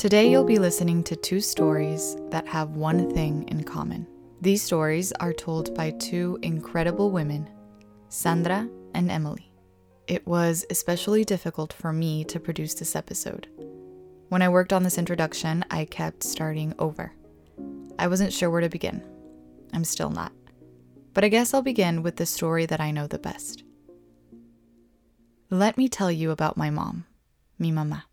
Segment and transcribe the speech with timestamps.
[0.00, 4.06] Today, you'll be listening to two stories that have one thing in common.
[4.40, 7.50] These stories are told by two incredible women,
[8.08, 9.52] Sandra and Emily.
[10.06, 13.48] It was especially difficult for me to produce this episode.
[14.30, 17.12] When I worked on this introduction, I kept starting over.
[17.98, 19.02] I wasn't sure where to begin.
[19.74, 20.32] I'm still not.
[21.12, 23.64] But I guess I'll begin with the story that I know the best.
[25.50, 27.04] Let me tell you about my mom,
[27.58, 28.04] mi mamá.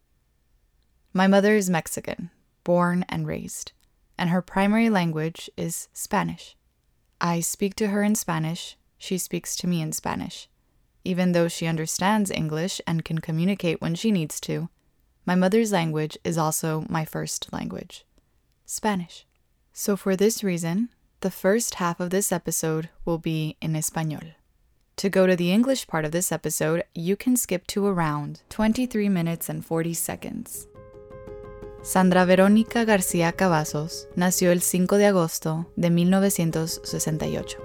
[1.17, 2.29] My mother is Mexican,
[2.63, 3.71] born and raised,
[4.19, 6.55] and her primary language is Spanish.
[7.19, 10.47] I speak to her in Spanish, she speaks to me in Spanish.
[11.03, 14.69] Even though she understands English and can communicate when she needs to,
[15.25, 18.05] my mother's language is also my first language
[18.67, 19.25] Spanish.
[19.73, 20.89] So, for this reason,
[21.21, 24.35] the first half of this episode will be in Espanol.
[24.97, 29.09] To go to the English part of this episode, you can skip to around 23
[29.09, 30.67] minutes and 40 seconds.
[31.87, 37.59] Sandra Verónica García Cavazos nació el 5 de agosto de 1968.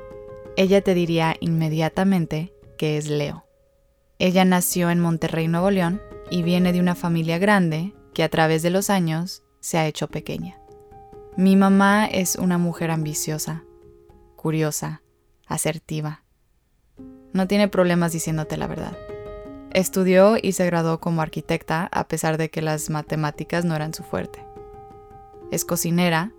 [0.56, 3.44] Ella te diría inmediatamente que es Leo.
[4.20, 6.00] Ella nació en Monterrey, Nuevo León,
[6.30, 10.06] y viene de una familia grande que a través de los años se ha hecho
[10.06, 10.56] pequeña.
[11.36, 13.64] Mi mamá es una mujer ambiciosa,
[14.36, 15.02] curiosa,
[15.48, 16.22] asertiva
[17.32, 18.96] no tiene problemas diciéndote la verdad.
[19.72, 24.02] Estudió y se graduó como arquitecta a pesar de que las matemáticas no eran su
[24.02, 24.44] fuerte.
[25.50, 26.32] Es cocinera,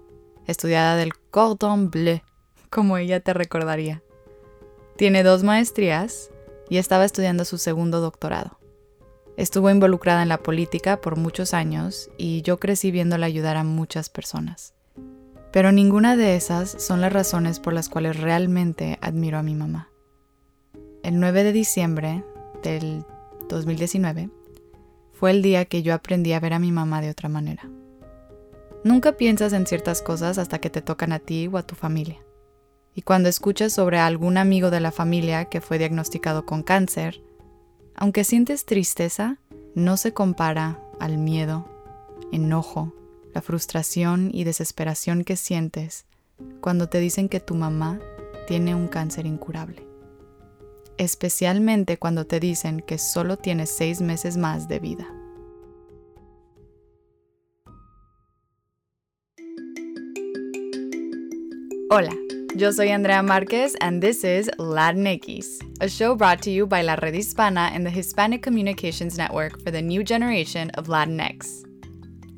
[0.46, 2.22] estudiada del cordon bleu,
[2.70, 4.04] como ella te recordaría.
[4.98, 6.30] Tiene dos maestrías
[6.70, 8.60] y estaba estudiando su segundo doctorado.
[9.36, 14.10] Estuvo involucrada en la política por muchos años y yo crecí viéndola ayudar a muchas
[14.10, 14.76] personas.
[15.52, 19.90] Pero ninguna de esas son las razones por las cuales realmente admiro a mi mamá
[21.04, 22.24] el 9 de diciembre
[22.64, 23.06] del
[23.50, 24.30] 2019
[25.14, 27.70] fue el día que yo aprendí a ver a mi mamá de otra manera.
[28.84, 32.20] Nunca piensas en ciertas cosas hasta que te tocan a ti o a tu familia.
[32.96, 37.24] Y cuando escuchas sobre algún amigo de la familia que fue diagnosticado con cáncer,
[37.96, 39.38] aunque sientes tristeza,
[39.76, 41.68] no se compara al miedo,
[42.32, 42.94] enojo,
[43.34, 46.06] la frustración y desesperación que sientes
[46.62, 48.00] cuando te dicen que tu mamá
[48.48, 49.93] tiene un cáncer incurable
[50.98, 55.08] especialmente cuando te dicen que solo tienes seis meses más de vida.
[61.90, 62.16] Hola,
[62.56, 66.96] yo soy Andrea Márquez and this is Latinx, a show brought to you by La
[66.96, 71.64] Red Hispana and the Hispanic Communications Network for the new generation of Latinx.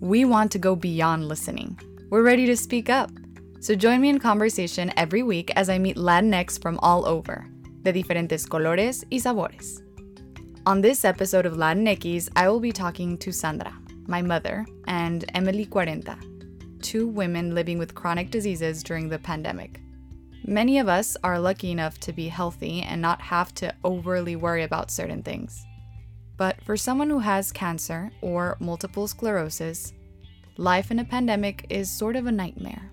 [0.01, 1.79] We want to go beyond listening.
[2.09, 3.11] We're ready to speak up.
[3.61, 7.47] So join me in conversation every week as I meet Latinx from all over
[7.85, 9.83] de diferentes colores y sabores.
[10.65, 13.71] On this episode of Latinx, I will be talking to Sandra,
[14.07, 16.17] my mother, and Emily Cuarenta,
[16.81, 19.79] two women living with chronic diseases during the pandemic.
[20.47, 24.63] Many of us are lucky enough to be healthy and not have to overly worry
[24.63, 25.63] about certain things.
[26.37, 29.93] But for someone who has cancer or multiple sclerosis,
[30.57, 32.91] life in a pandemic is sort of a nightmare.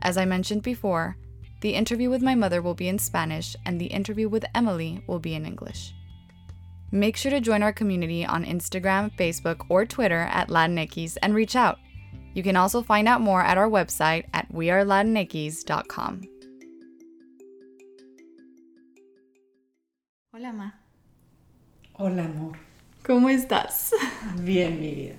[0.00, 1.16] As I mentioned before,
[1.60, 5.18] the interview with my mother will be in Spanish, and the interview with Emily will
[5.18, 5.94] be in English.
[6.90, 11.54] Make sure to join our community on Instagram, Facebook, or Twitter at Latinx and reach
[11.54, 11.78] out.
[12.32, 16.22] You can also find out more at our website at wearelatinx.com.
[20.32, 20.70] Hola, Ma.
[21.94, 22.56] Hola, amor.
[23.02, 23.92] ¿Cómo estás?
[24.44, 25.16] Bien, mi vida.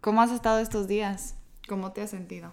[0.00, 1.36] ¿Cómo has estado estos días?
[1.68, 2.52] ¿Cómo te has sentido?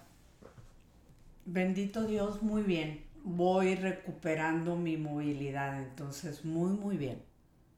[1.46, 3.04] Bendito Dios, muy bien.
[3.22, 7.22] Voy recuperando mi movilidad, entonces muy, muy bien.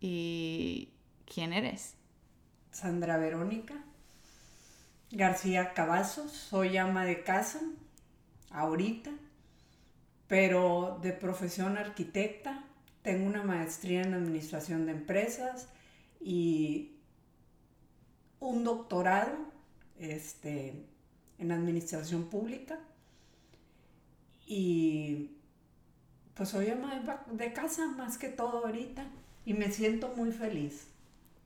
[0.00, 0.90] ¿Y
[1.24, 1.94] quién eres?
[2.70, 3.84] Sandra Verónica
[5.10, 7.60] García Cavazos, soy ama de casa
[8.50, 9.10] ahorita,
[10.26, 12.64] pero de profesión arquitecta.
[13.02, 15.68] Tengo una maestría en administración de empresas
[16.20, 16.96] y
[18.40, 19.36] un doctorado
[19.98, 20.84] este,
[21.38, 22.80] en administración pública
[24.46, 25.32] y
[26.34, 27.02] pues soy ama
[27.32, 29.06] de casa más que todo ahorita
[29.44, 30.86] y me siento muy feliz.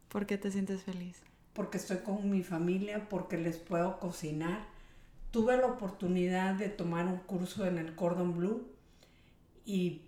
[0.08, 1.18] ¿Por qué te sientes feliz?
[1.52, 4.66] Porque estoy con mi familia, porque les puedo cocinar.
[5.30, 8.66] Tuve la oportunidad de tomar un curso en el Cordon Blue
[9.64, 10.02] y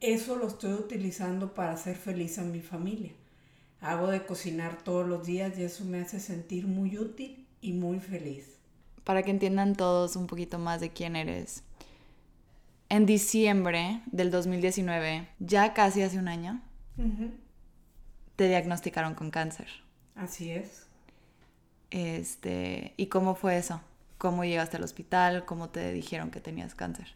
[0.00, 3.12] eso lo estoy utilizando para hacer feliz a mi familia.
[3.80, 8.00] Hago de cocinar todos los días y eso me hace sentir muy útil y muy
[8.00, 8.56] feliz.
[9.04, 11.62] Para que entiendan todos un poquito más de quién eres,
[12.88, 16.60] en diciembre del 2019, ya casi hace un año,
[18.36, 19.68] te diagnosticaron con cáncer.
[20.14, 20.86] Así es.
[21.90, 23.80] Este, ¿y cómo fue eso?
[24.18, 25.44] ¿Cómo llegaste al hospital?
[25.44, 27.14] ¿Cómo te dijeron que tenías cáncer?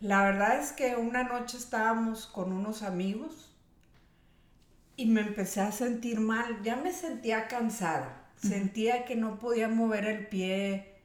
[0.00, 3.54] La verdad es que una noche estábamos con unos amigos
[4.96, 6.62] y me empecé a sentir mal.
[6.62, 8.24] Ya me sentía cansada.
[8.36, 11.00] Sentía que no podía mover el pie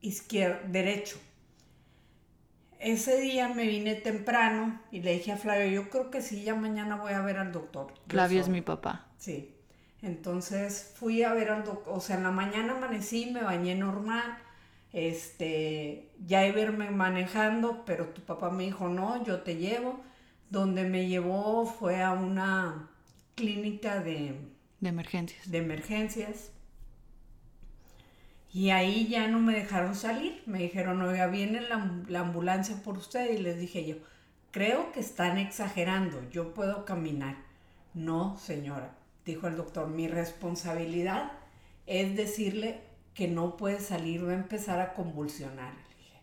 [0.00, 1.18] izquierdo, derecho.
[2.80, 6.54] Ese día me vine temprano y le dije a Flavio, yo creo que sí, ya
[6.54, 7.92] mañana voy a ver al doctor.
[8.08, 9.06] Flavio es mi papá.
[9.18, 9.54] Sí.
[10.02, 14.38] Entonces fui a ver al doctor, o sea, en la mañana amanecí, me bañé normal,
[14.94, 20.00] este, ya iba verme manejando, pero tu papá me dijo, no, yo te llevo.
[20.48, 22.88] Donde me llevó fue a una
[23.36, 24.34] clínica de,
[24.80, 25.48] de emergencias.
[25.48, 26.50] De emergencias.
[28.52, 30.42] Y ahí ya no me dejaron salir.
[30.46, 33.30] Me dijeron, oiga, viene la, la, ambulancia por usted.
[33.32, 33.96] Y les dije yo,
[34.50, 36.28] creo que están exagerando.
[36.30, 37.36] Yo puedo caminar.
[37.94, 38.94] No, señora,
[39.24, 41.32] dijo el doctor, mi responsabilidad
[41.86, 42.80] es decirle
[43.14, 45.72] que no puede salir, va a empezar a convulsionar.
[45.72, 46.20] Le dije,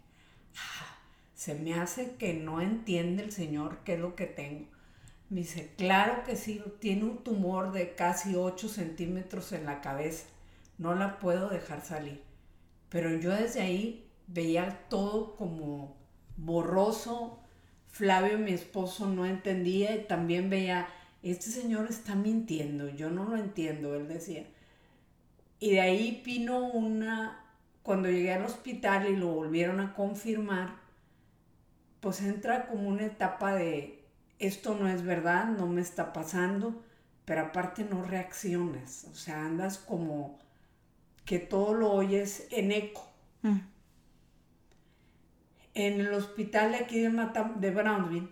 [0.56, 0.98] ah,
[1.34, 4.66] se me hace que no entiende el señor qué es lo que tengo.
[5.30, 10.26] Me dice, claro que sí, tiene un tumor de casi 8 centímetros en la cabeza
[10.78, 12.22] no la puedo dejar salir.
[12.90, 15.98] Pero yo desde ahí veía todo como
[16.38, 17.40] borroso.
[17.88, 20.88] Flavio, mi esposo, no entendía y también veía,
[21.24, 24.46] este señor está mintiendo, yo no lo entiendo, él decía.
[25.60, 27.44] Y de ahí vino una,
[27.82, 30.76] cuando llegué al hospital y lo volvieron a confirmar,
[32.02, 34.06] pues entra como una etapa de,
[34.38, 36.84] esto no es verdad, no me está pasando,
[37.26, 40.38] pero aparte no reaccionas, o sea, andas como
[41.28, 43.06] que todo lo oyes en eco.
[43.44, 43.60] Mm.
[45.76, 48.30] En el hospital de aquí de, de Brownsville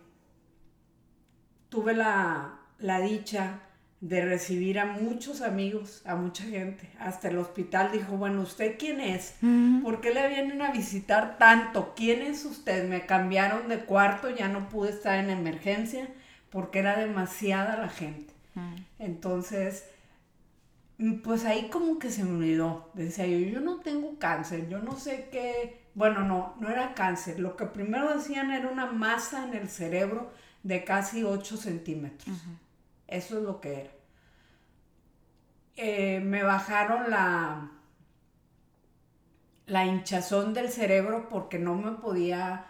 [1.70, 3.60] tuve la, dicha
[4.00, 6.90] de recibir a muchos amigos, a mucha gente.
[6.98, 9.36] Hasta el hospital dijo, bueno, ¿usted quién es?
[9.42, 9.84] Mm.
[9.84, 11.94] ¿Por qué le vienen a visitar tanto?
[11.98, 12.88] ¿Quién es usted?
[12.88, 16.08] Me cambiaron de cuarto, ya no pude estar en emergencia
[16.50, 18.34] porque era demasiada la gente.
[18.54, 18.76] Mm.
[19.00, 19.84] Entonces,
[21.24, 22.90] pues ahí como que se me olvidó.
[22.94, 25.86] Decía yo, yo no tengo cáncer, yo no sé qué.
[25.94, 27.40] Bueno, no, no era cáncer.
[27.40, 30.32] Lo que primero decían era una masa en el cerebro
[30.64, 32.36] de casi 8 centímetros.
[33.08, 33.92] Eso es lo que era.
[35.78, 37.72] Eh, me bajaron la,
[39.66, 42.68] la hinchazón del cerebro porque no me podía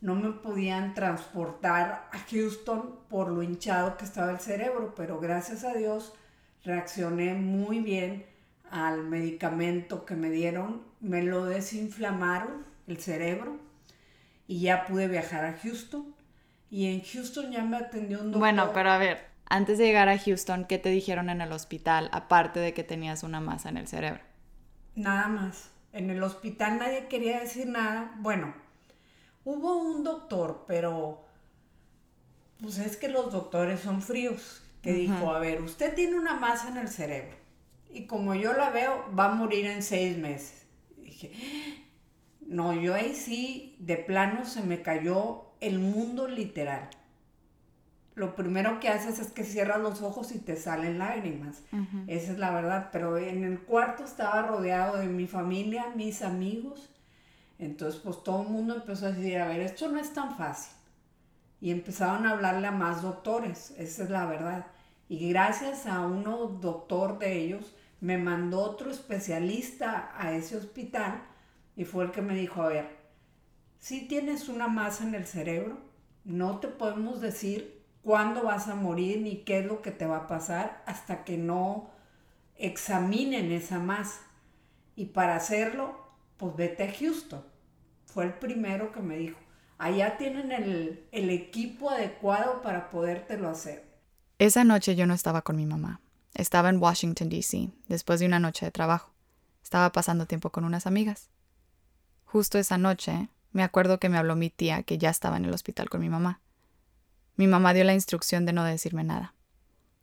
[0.00, 5.64] no me podían transportar a Houston por lo hinchado que estaba el cerebro, pero gracias
[5.64, 6.12] a Dios
[6.64, 8.26] reaccioné muy bien
[8.70, 13.58] al medicamento que me dieron, me lo desinflamaron el cerebro
[14.46, 16.14] y ya pude viajar a Houston.
[16.70, 18.40] Y en Houston ya me atendió un doctor.
[18.40, 22.08] Bueno, pero a ver, antes de llegar a Houston, ¿qué te dijeron en el hospital
[22.12, 24.22] aparte de que tenías una masa en el cerebro?
[24.96, 25.70] Nada más.
[25.92, 28.12] En el hospital nadie quería decir nada.
[28.18, 28.52] Bueno,
[29.44, 31.24] hubo un doctor, pero
[32.60, 36.68] pues es que los doctores son fríos que dijo, a ver, usted tiene una masa
[36.68, 37.44] en el cerebro
[37.94, 40.66] y como yo la veo, va a morir en seis meses.
[40.96, 41.30] dije,
[42.40, 46.90] no, yo ahí sí, de plano se me cayó el mundo literal.
[48.16, 51.62] Lo primero que haces es que cierras los ojos y te salen lágrimas.
[52.06, 52.90] Esa es la verdad.
[52.92, 56.90] Pero en el cuarto estaba rodeado de mi familia, mis amigos.
[57.58, 60.72] Entonces, pues todo el mundo empezó a decir, a ver, esto no es tan fácil.
[61.64, 64.66] Y empezaron a hablarle a más doctores, esa es la verdad.
[65.08, 71.22] Y gracias a uno doctor de ellos, me mandó otro especialista a ese hospital
[71.74, 72.98] y fue el que me dijo, a ver,
[73.78, 75.78] si tienes una masa en el cerebro,
[76.24, 80.18] no te podemos decir cuándo vas a morir ni qué es lo que te va
[80.18, 81.88] a pasar hasta que no
[82.58, 84.20] examinen esa masa.
[84.96, 85.98] Y para hacerlo,
[86.36, 87.42] pues vete a Houston.
[88.04, 89.38] Fue el primero que me dijo,
[89.78, 93.84] allá tienen el, equipo adecuado para podértelo hacer.
[94.38, 96.00] Esa noche yo no estaba con mi mamá.
[96.34, 99.12] Estaba en Washington, D.C., después de una noche de trabajo.
[99.62, 101.30] Estaba pasando tiempo con unas amigas.
[102.24, 105.54] Justo esa noche, me acuerdo que me habló mi tía que ya estaba en el
[105.54, 106.40] hospital con mi mamá.
[107.36, 109.34] Mi mamá dio la instrucción de no decirme nada.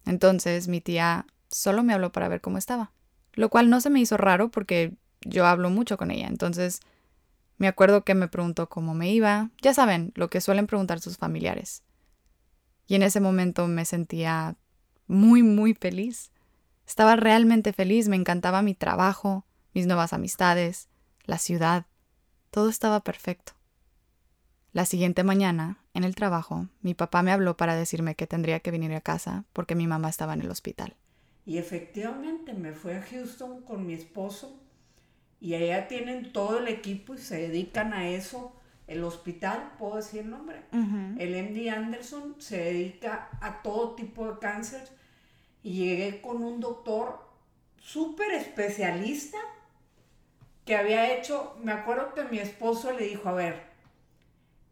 [0.05, 2.91] Entonces mi tía solo me habló para ver cómo estaba,
[3.33, 6.27] lo cual no se me hizo raro porque yo hablo mucho con ella.
[6.27, 6.81] Entonces
[7.61, 11.17] me acuerdo que me preguntó cómo me iba, ya saben, lo que suelen preguntar sus
[11.19, 11.83] familiares.
[12.87, 14.55] Y en ese momento me sentía
[15.05, 16.31] muy, muy feliz.
[16.87, 20.89] Estaba realmente feliz, me encantaba mi trabajo, mis nuevas amistades,
[21.25, 21.85] la ciudad.
[22.49, 23.53] Todo estaba perfecto.
[24.73, 28.71] La siguiente mañana, en el trabajo, mi papá me habló para decirme que tendría que
[28.71, 30.95] venir a casa porque mi mamá estaba en el hospital.
[31.45, 34.59] Y efectivamente me fui a Houston con mi esposo
[35.41, 38.53] y allá tienen todo el equipo y se dedican a eso.
[38.87, 44.39] El hospital, puedo decir el nombre, el MD Anderson se dedica a todo tipo de
[44.39, 44.87] cáncer
[45.63, 47.19] y llegué con un doctor
[47.77, 49.37] súper especialista
[50.65, 53.63] que había hecho, me acuerdo que mi esposo le dijo, a ver,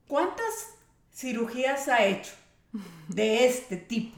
[0.08, 0.76] ¿cuántas
[1.14, 2.34] cirugías ha hecho
[3.08, 4.18] de este tipo?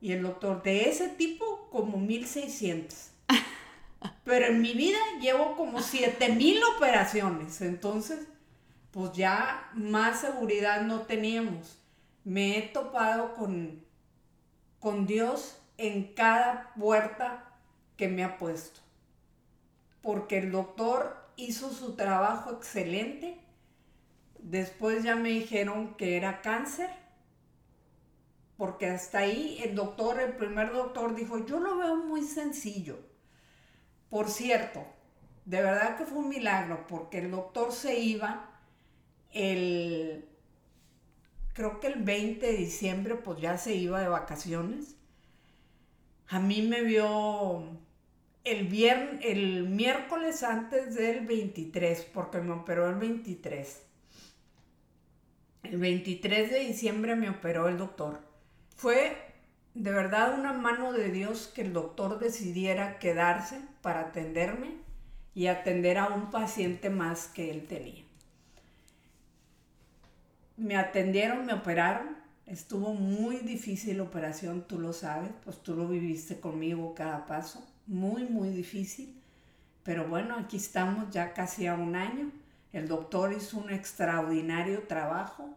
[0.00, 3.11] Y el doctor, de ese tipo, como 1600.
[4.24, 7.60] Pero en mi vida llevo como 7000 operaciones.
[7.60, 8.26] Entonces,
[8.92, 11.78] pues ya más seguridad no teníamos.
[12.24, 13.84] Me he topado con,
[14.78, 17.52] con Dios en cada puerta
[17.96, 18.80] que me ha puesto.
[20.02, 23.40] Porque el doctor hizo su trabajo excelente.
[24.38, 26.90] Después ya me dijeron que era cáncer.
[28.56, 32.98] Porque hasta ahí el doctor, el primer doctor dijo, yo lo veo muy sencillo.
[34.12, 34.84] Por cierto,
[35.46, 38.60] de verdad que fue un milagro porque el doctor se iba
[39.32, 40.28] el,
[41.54, 44.96] creo que el 20 de diciembre, pues ya se iba de vacaciones.
[46.28, 47.70] A mí me vio
[48.44, 53.82] el, viernes, el miércoles antes del 23, porque me operó el 23.
[55.62, 58.20] El 23 de diciembre me operó el doctor.
[58.76, 59.31] Fue
[59.74, 64.76] de verdad una mano de Dios que el doctor decidiera quedarse para atenderme
[65.34, 68.04] y atender a un paciente más que él tenía.
[70.56, 72.16] Me atendieron, me operaron.
[72.46, 77.66] Estuvo muy difícil la operación, tú lo sabes, pues tú lo viviste conmigo cada paso
[77.86, 79.20] muy, muy difícil.
[79.82, 82.30] Pero bueno, aquí estamos ya casi a un año.
[82.72, 85.50] El doctor hizo un extraordinario trabajo.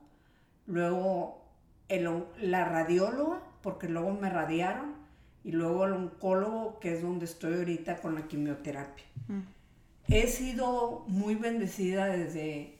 [0.67, 1.41] Luego
[2.41, 4.93] la radióloga, porque luego me radiaron.
[5.43, 9.05] Y luego el oncólogo, que es donde estoy ahorita con la quimioterapia.
[9.27, 9.41] Mm.
[10.07, 12.77] He sido muy bendecida desde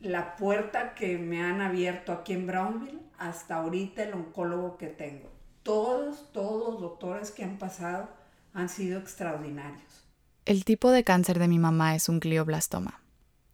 [0.00, 5.30] la puerta que me han abierto aquí en Brownville hasta ahorita el oncólogo que tengo.
[5.62, 8.08] Todos, todos los doctores que han pasado
[8.52, 10.06] han sido extraordinarios.
[10.44, 13.00] El tipo de cáncer de mi mamá es un glioblastoma.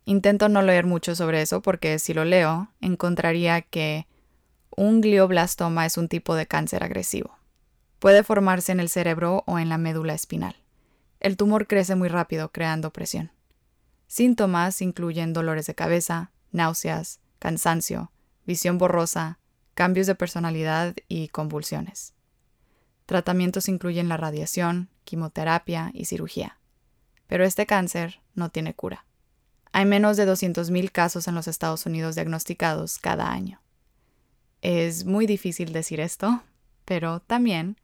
[0.05, 4.08] Intento no leer mucho sobre eso porque si lo leo, encontraría que
[4.79, 7.37] un glioblastoma es un tipo de cáncer agresivo.
[7.99, 10.55] Puede formarse en el cerebro o en la médula espinal.
[11.19, 13.33] El tumor crece muy rápido creando presión.
[14.07, 18.13] Síntomas incluyen dolores de cabeza, náuseas, cansancio,
[18.47, 19.41] visión borrosa,
[19.75, 22.15] cambios de personalidad y convulsiones.
[23.05, 26.61] Tratamientos incluyen la radiación, quimioterapia y cirugía.
[27.27, 29.07] Pero este cáncer no tiene cura.
[29.73, 33.61] Hay menos de 200.000 casos en los Estados Unidos diagnosticados cada año.
[34.63, 36.43] Es muy difícil decir esto,
[36.85, 37.77] pero también,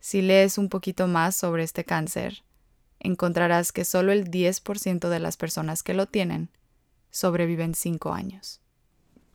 [0.00, 2.44] si lees un poquito más sobre este cáncer,
[3.00, 6.50] encontrarás que solo el 10% de las personas que lo tienen
[7.10, 8.60] sobreviven 5 años.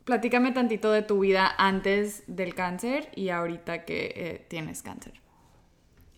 [0.04, 5.20] Platícame tantito de tu vida antes del cáncer y ahorita que eh, tienes cáncer.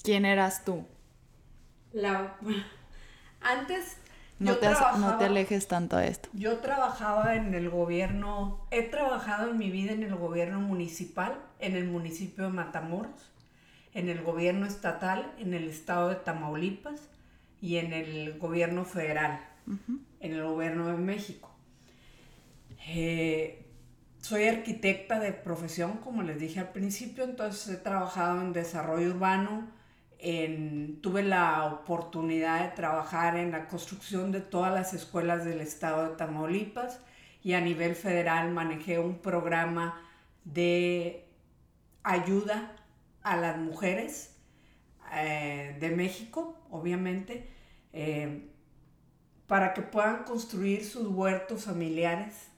[0.03, 0.87] ¿Quién eras tú?
[1.93, 2.37] La...
[3.41, 3.97] Antes
[4.43, 4.69] no te,
[4.99, 6.29] no te alejes tanto a esto.
[6.33, 11.77] Yo trabajaba en el gobierno, he trabajado en mi vida en el gobierno municipal, en
[11.77, 13.33] el municipio de Matamoros,
[13.95, 17.09] en el gobierno estatal, en el estado de Tamaulipas
[17.61, 19.41] y en el gobierno federal,
[20.21, 21.51] en el gobierno de México.
[22.89, 23.65] Eh,
[24.21, 29.69] soy arquitecta de profesión, como les dije al principio, entonces he trabajado en desarrollo urbano,
[31.01, 36.17] tuve la oportunidad de trabajar en la construcción de todas las escuelas del estado de
[36.17, 37.01] Tamaulipas
[37.43, 40.01] y a nivel federal manejé un programa
[40.45, 41.27] de
[42.05, 42.73] ayuda
[43.23, 44.37] a las mujeres
[45.13, 47.49] eh, de México, obviamente,
[47.93, 48.49] eh,
[49.49, 52.49] para que puedan construir sus huertos familiares.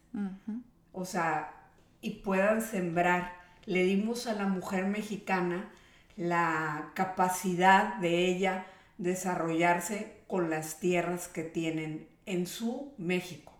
[0.92, 1.52] O sea,
[2.00, 3.32] y puedan sembrar.
[3.64, 5.72] Le dimos a la mujer mexicana
[6.16, 8.66] la capacidad de ella
[8.98, 13.52] desarrollarse con las tierras que tienen en su México.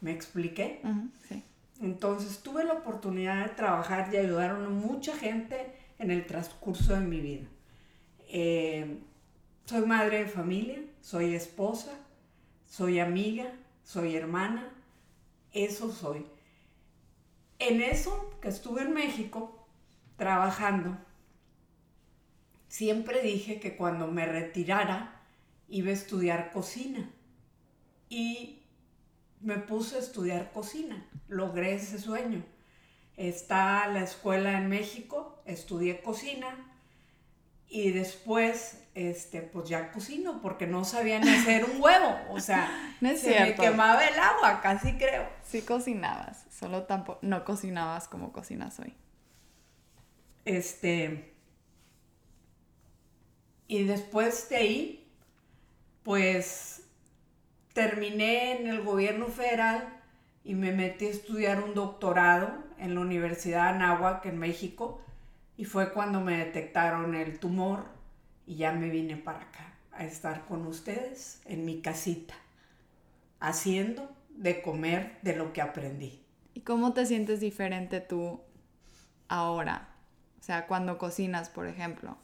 [0.00, 0.80] ¿Me expliqué?
[1.28, 1.42] sí.
[1.80, 7.00] Entonces tuve la oportunidad de trabajar y ayudar a mucha gente en el transcurso de
[7.00, 7.46] mi vida.
[8.28, 8.98] Eh,
[9.64, 11.92] soy madre de familia, soy esposa,
[12.66, 13.52] soy amiga,
[13.84, 14.68] soy hermana,
[15.52, 16.26] eso soy.
[17.58, 19.66] En eso que estuve en México
[20.16, 20.96] trabajando,
[22.68, 25.20] siempre dije que cuando me retirara
[25.68, 27.10] iba a estudiar cocina.
[28.08, 28.62] Y
[29.40, 31.06] me puse a estudiar cocina.
[31.28, 32.42] Logré ese sueño.
[33.16, 36.72] Está la escuela en México, estudié cocina
[37.70, 42.16] Y después, este, pues ya cocino, porque no sabía ni hacer un huevo.
[42.30, 42.70] O sea,
[43.00, 45.28] no se me quemaba el agua, casi creo.
[45.42, 48.94] Sí cocinabas, solo tampoco, no cocinabas como cocinas hoy.
[50.44, 51.37] Este.
[53.68, 55.06] Y después de ahí,
[56.02, 56.82] pues
[57.74, 60.00] terminé en el gobierno federal
[60.42, 65.00] y me metí a estudiar un doctorado en la Universidad de Anáhuac en México
[65.58, 67.84] y fue cuando me detectaron el tumor
[68.46, 72.34] y ya me vine para acá a estar con ustedes en mi casita,
[73.40, 76.24] haciendo de comer de lo que aprendí.
[76.54, 78.40] ¿Y cómo te sientes diferente tú
[79.28, 79.90] ahora?
[80.40, 82.16] O sea, cuando cocinas, por ejemplo,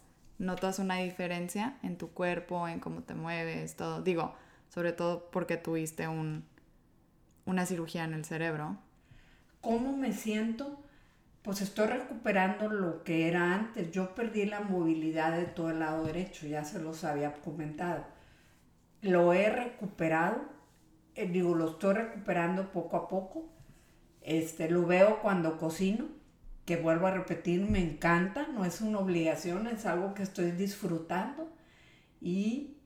[0.45, 4.03] ¿notas una diferencia en tu cuerpo, en cómo te mueves, todo?
[4.03, 4.35] Digo,
[4.69, 6.45] sobre todo porque tuviste un,
[7.47, 8.77] una cirugía en el cerebro.
[9.61, 10.79] ¿Cómo me siento?
[11.43, 13.91] Pues estoy recuperando lo que era antes.
[13.91, 18.05] Yo perdí la movilidad de todo el lado derecho, ya se los había comentado.
[19.03, 20.43] Lo he recuperado,
[21.15, 23.45] eh, digo, lo estoy recuperando poco a poco.
[24.23, 26.07] Este, lo veo cuando cocino,
[26.65, 31.53] que vuelvo a repetir, me encanta, no es una obligación, es algo que estoy disfrutando.
[32.21, 32.77] Y,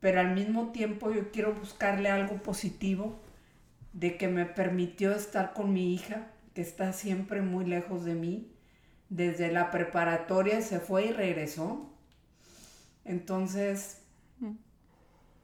[0.00, 3.20] pero al mismo tiempo yo quiero buscarle algo positivo
[3.92, 8.50] de que me permitió estar con mi hija, que está siempre muy lejos de mí.
[9.10, 11.90] Desde la preparatoria se fue y regresó.
[13.04, 13.98] Entonces,
[14.38, 14.52] mm.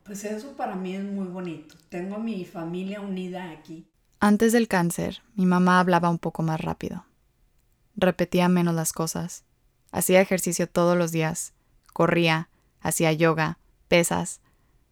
[0.05, 1.75] pues eso para mí es muy bonito.
[1.91, 3.87] Tengo a mi familia unida aquí.
[4.21, 7.05] Antes del cáncer, mi mamá hablaba un poco más rápido.
[8.01, 9.43] Repetía menos las cosas.
[9.91, 11.53] Hacía ejercicio todos los días.
[11.93, 12.49] Corría,
[12.81, 14.41] hacía yoga, pesas.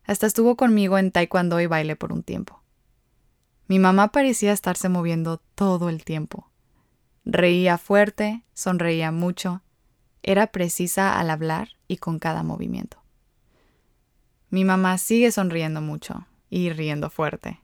[0.03, 2.65] Hasta estuvo conmigo en taekwondo y baile por un tiempo.
[3.69, 6.51] Mi mamá parecía estarse moviendo todo el tiempo.
[7.25, 9.63] Reía fuerte, sonreía mucho,
[10.25, 13.01] era precisa al hablar y con cada movimiento.
[14.51, 17.61] Mi mamá sigue sonriendo mucho y riendo fuerte,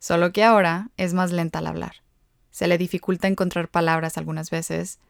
[0.00, 2.01] solo que ahora es más lenta al hablar.
[2.52, 5.00] Se le dificulta encontrar palabras algunas veces,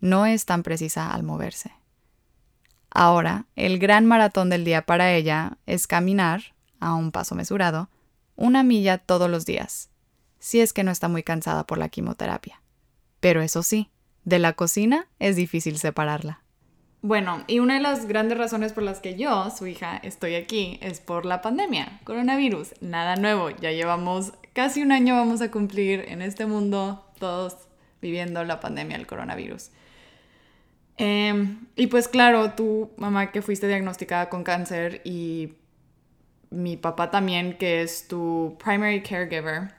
[0.00, 1.72] no es tan precisa al moverse.
[2.90, 7.88] Ahora, el gran maratón del día para ella es caminar, a un paso mesurado,
[8.36, 9.90] una milla todos los días,
[10.38, 12.60] si es que no está muy cansada por la quimioterapia.
[13.20, 13.90] Pero eso sí,
[14.24, 16.42] de la cocina es difícil separarla.
[17.02, 20.78] Bueno, y una de las grandes razones por las que yo, su hija, estoy aquí
[20.82, 26.04] es por la pandemia, coronavirus, nada nuevo, ya llevamos casi un año vamos a cumplir
[26.08, 27.56] en este mundo todos
[28.00, 29.70] viviendo la pandemia del coronavirus.
[30.96, 35.54] Em, y pues claro, tú, mamá, que fuiste diagnosticada con cáncer y
[36.50, 39.72] mi papá también, que es tu primary caregiver,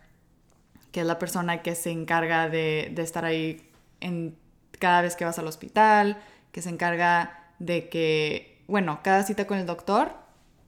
[0.91, 3.61] que es la persona que se encarga de, estar ahí
[3.99, 4.35] en,
[4.79, 6.17] cada vez que vas al hospital,
[6.51, 10.13] que se encarga de que, bueno, cada cita con el doctor,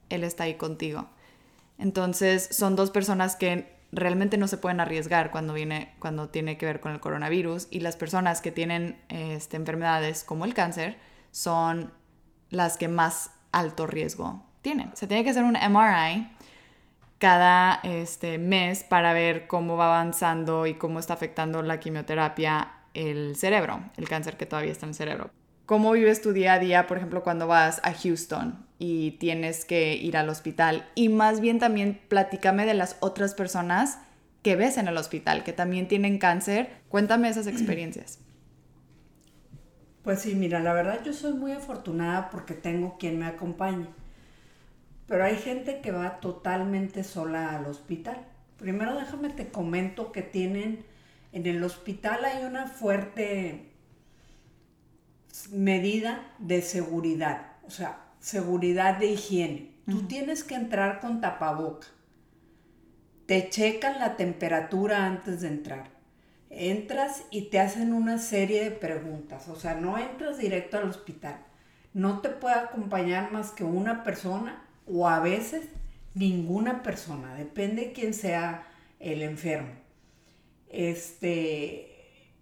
[0.08, 1.08] él está ahí contigo.
[1.78, 6.66] Entonces, son dos personas que realmente no se pueden arriesgar cuando viene cuando tiene que
[6.66, 10.98] ver con el coronavirus y las personas que tienen este, enfermedades como el cáncer
[11.30, 11.92] son
[12.50, 14.90] las que más alto riesgo tiene.
[14.94, 16.28] Se tiene que hacer un MRI
[17.18, 23.36] cada este, mes para ver cómo va avanzando y cómo está afectando la quimioterapia el
[23.36, 25.30] cerebro, el cáncer que todavía está en el cerebro.
[25.66, 29.94] ¿Cómo vives tu día a día, por ejemplo, cuando vas a Houston y tienes que
[29.94, 30.86] ir al hospital?
[30.94, 33.98] Y más bien también platícame de las otras personas
[34.42, 36.68] que ves en el hospital, que también tienen cáncer.
[36.90, 38.18] Cuéntame esas experiencias.
[40.02, 43.86] Pues sí, mira, la verdad yo soy muy afortunada porque tengo quien me acompañe.
[45.06, 48.18] Pero hay gente que va totalmente sola al hospital.
[48.58, 50.84] Primero déjame te comento que tienen,
[51.32, 53.73] en el hospital hay una fuerte
[55.50, 59.74] medida de seguridad, o sea, seguridad de higiene.
[59.86, 61.88] Tú tienes que entrar con tapaboca.
[63.26, 65.90] Te checan la temperatura antes de entrar.
[66.50, 71.38] Entras y te hacen una serie de preguntas, o sea, no entras directo al hospital.
[71.92, 75.68] No te puede acompañar más que una persona o a veces
[76.14, 78.66] ninguna persona, depende quién sea
[79.00, 79.72] el enfermo.
[80.68, 81.94] Este,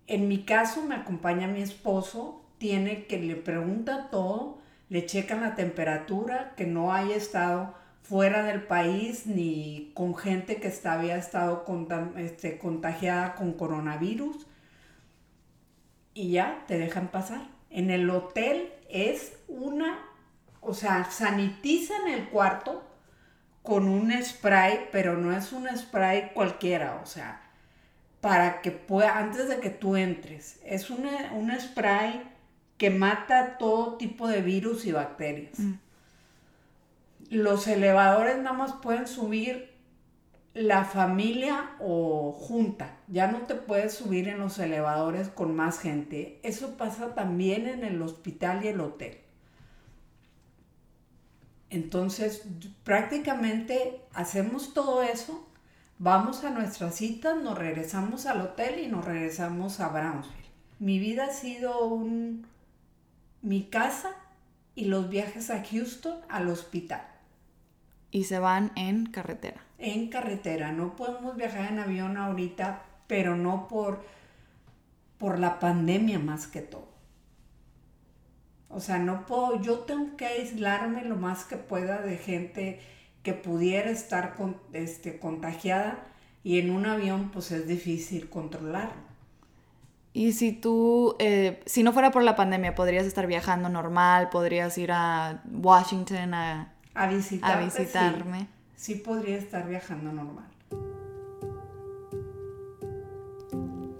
[0.07, 5.57] en mi caso me acompaña mi esposo, tiene que le pregunta todo, le checan la
[5.57, 11.65] temperatura, que no haya estado fuera del país ni con gente que había estado
[12.19, 14.47] este, contagiada con coronavirus
[16.15, 17.49] y ya te dejan pasar.
[17.69, 19.99] En el hotel es una
[20.61, 22.85] o sea, sanitizan el cuarto
[23.65, 27.43] con un spray, pero no es un spray cualquiera, o sea,
[28.21, 32.32] para que pueda, antes de que tú entres, es un spray
[32.83, 35.57] que mata todo tipo de virus y bacterias.
[35.57, 35.75] Mm.
[37.31, 39.71] Los elevadores nada más pueden subir
[40.53, 42.97] la familia o junta.
[43.07, 46.41] Ya no te puedes subir en los elevadores con más gente.
[46.43, 49.17] Eso pasa también en el hospital y el hotel.
[51.71, 52.43] Entonces,
[52.83, 55.47] prácticamente hacemos todo eso,
[56.01, 60.51] vamos a nuestras citas, nos regresamos al hotel y nos regresamos a Brownsville.
[60.81, 62.51] Mi vida ha sido un,
[63.43, 64.11] mi casa
[64.75, 67.07] y los viajes a Houston al hospital.
[68.11, 69.61] Y se van en carretera.
[69.79, 74.05] En carretera, no podemos viajar en avión ahorita, pero no por,
[75.19, 76.89] por la pandemia más que todo.
[78.69, 82.81] O sea, no puedo, yo tengo que aislarme lo más que pueda de gente
[83.23, 85.99] que pudiera estar con, este, contagiada
[86.43, 89.12] y en un avión pues es difícil controlarlo.
[90.15, 94.77] Y si tú, eh, si no fuera por la pandemia, podrías estar viajando normal, podrías
[94.77, 98.41] ir a Washington a, a, a visitarme.
[98.77, 100.45] Sí, sí podría estar viajando normal.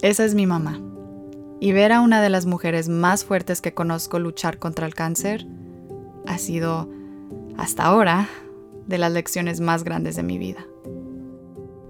[0.01, 0.79] Esa es mi mamá
[1.63, 5.47] y ver a una de las mujeres más fuertes que conozco luchar contra el cáncer
[6.27, 6.89] ha sido,
[7.57, 8.27] hasta ahora,
[8.85, 10.65] de las lecciones más grandes de mi vida.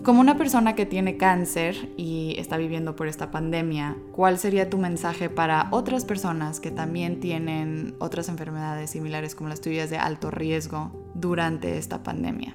[0.04, 4.78] Como una persona que tiene cáncer y está viviendo por esta pandemia, ¿cuál sería tu
[4.78, 10.30] mensaje para otras personas que también tienen otras enfermedades similares como las tuyas de alto
[10.30, 12.54] riesgo durante esta pandemia?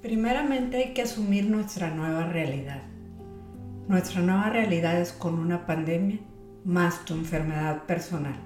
[0.00, 2.80] Primeramente hay que asumir nuestra nueva realidad.
[3.86, 6.20] Nuestra nueva realidad es con una pandemia
[6.64, 8.36] más tu enfermedad personal.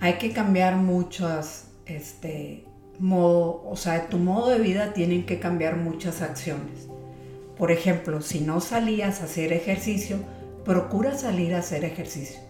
[0.00, 2.66] Hay que cambiar muchas, este,
[2.98, 6.88] modo, o sea, tu modo de vida tienen que cambiar muchas acciones.
[7.56, 10.18] Por ejemplo, si no salías a hacer ejercicio,
[10.64, 12.40] procura salir a hacer ejercicio.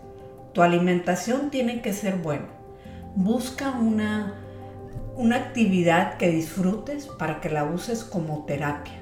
[0.53, 2.49] Tu alimentación tiene que ser buena.
[3.15, 4.35] Busca una,
[5.17, 9.01] una actividad que disfrutes para que la uses como terapia.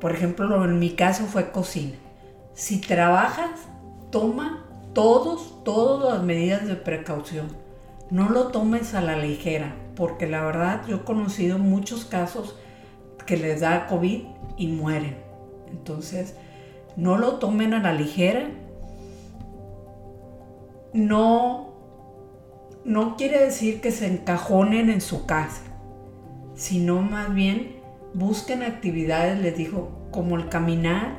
[0.00, 1.94] Por ejemplo, en mi caso fue cocina.
[2.54, 3.50] Si trabajas,
[4.10, 7.48] toma todos, todas las medidas de precaución.
[8.10, 12.56] No lo tomes a la ligera, porque la verdad yo he conocido muchos casos
[13.26, 14.22] que les da COVID
[14.56, 15.16] y mueren.
[15.70, 16.36] Entonces,
[16.96, 18.50] no lo tomen a la ligera.
[20.92, 21.72] No,
[22.84, 25.62] no quiere decir que se encajonen en su casa,
[26.54, 27.76] sino más bien
[28.12, 31.16] busquen actividades, les digo, como el caminar,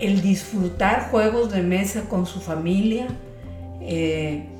[0.00, 3.08] el disfrutar juegos de mesa con su familia.
[3.80, 4.53] Eh,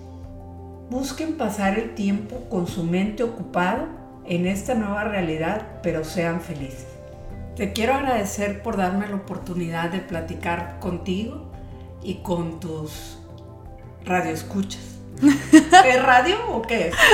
[0.95, 3.89] busquen pasar el tiempo con su mente ocupada
[4.27, 6.87] en esta nueva realidad, pero sean felices.
[7.57, 11.51] Te quiero agradecer por darme la oportunidad de platicar contigo
[12.01, 13.19] y con tus
[14.05, 14.83] radioescuchas.
[15.85, 16.95] ¿Es radio o qué es?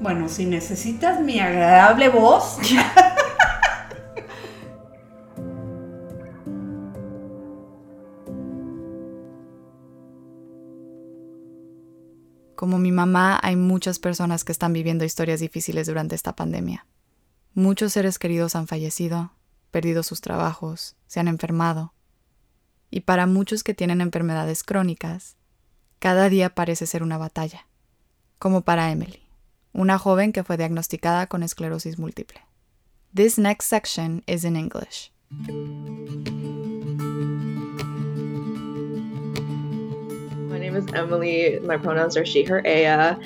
[0.00, 2.56] Bueno, si necesitas mi agradable voz.
[12.60, 16.86] Como mi mamá, hay muchas personas que están viviendo historias difíciles durante esta pandemia.
[17.54, 19.32] Muchos seres queridos han fallecido,
[19.70, 21.94] perdido sus trabajos, se han enfermado.
[22.90, 25.38] Y para muchos que tienen enfermedades crónicas,
[26.00, 27.66] cada día parece ser una batalla,
[28.38, 29.26] como para Emily
[29.72, 32.42] una joven que fue diagnosticada con esclerosis múltiple.
[33.14, 35.10] This next section is in English.
[40.60, 41.58] Name is Emily.
[41.60, 43.16] My pronouns are she, her, Aya,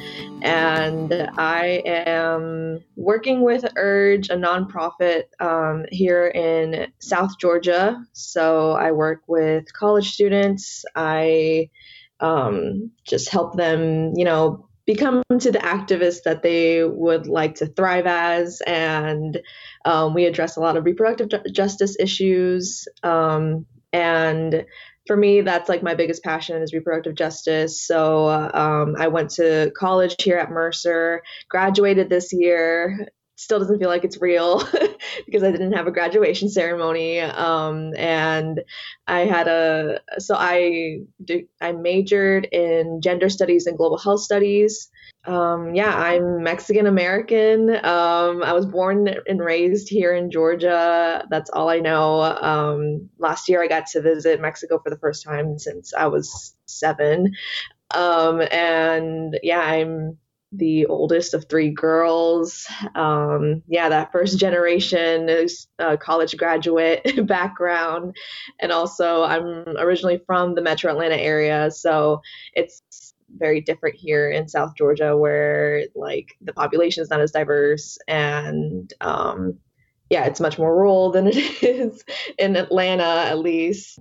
[0.41, 8.01] and I am working with Urge, a nonprofit um, here in South Georgia.
[8.13, 10.85] So I work with college students.
[10.95, 11.71] I
[12.21, 17.67] um, just help them, you know, become to the activists that they would like to
[17.67, 18.63] thrive as.
[18.65, 19.41] And
[19.85, 22.87] um, we address a lot of reproductive ju- justice issues.
[23.03, 24.67] Um, and
[25.07, 27.81] for me, that's like my biggest passion is reproductive justice.
[27.81, 33.89] So um, I went to college here at Mercer, graduated this year, still doesn't feel
[33.89, 34.63] like it's real
[35.27, 37.21] because I didn't have a graduation ceremony.
[37.21, 38.63] Um, and
[39.07, 41.01] I had a so I
[41.61, 44.89] I majored in gender studies and global health studies.
[45.27, 47.71] Um, yeah, I'm Mexican American.
[47.71, 51.25] Um, I was born and raised here in Georgia.
[51.31, 52.21] That's all I know.
[52.21, 56.55] Um, last year, I got to visit Mexico for the first time since I was
[56.67, 57.33] seven.
[57.95, 60.19] Um, and yeah, I'm
[60.53, 62.67] the oldest of three girls.
[62.95, 65.29] Um, yeah, that first generation
[65.79, 68.17] uh, college graduate background.
[68.61, 71.71] And also, I'm originally from the metro Atlanta area.
[71.71, 72.21] So
[72.53, 72.83] it's
[73.37, 78.93] very different here in South Georgia, where like the population is not as diverse and
[79.01, 79.59] um,
[80.11, 82.05] yeah, it's much more rural than it is
[82.39, 83.99] in Atlanta, at least.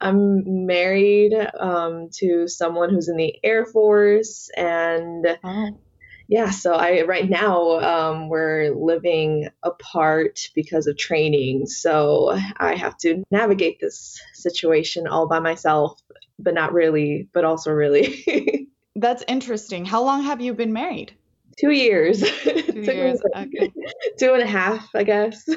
[0.00, 5.78] I'm married um, to someone who's in the Air Force, and oh.
[6.26, 11.66] yeah, so I right now um, we're living apart because of training.
[11.66, 16.00] So I have to navigate this situation all by myself,
[16.42, 18.68] but not really, but also really.
[18.96, 19.84] That's interesting.
[19.84, 21.14] How long have you been married?
[21.58, 22.20] Two years.
[22.42, 23.20] Two years.
[23.36, 23.72] Okay.
[24.18, 25.48] Two and a half, I guess.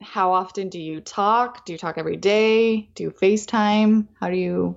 [0.00, 1.64] How often do you talk?
[1.64, 2.90] Do you talk every day?
[2.94, 4.08] Do you FaceTime?
[4.20, 4.76] How do you?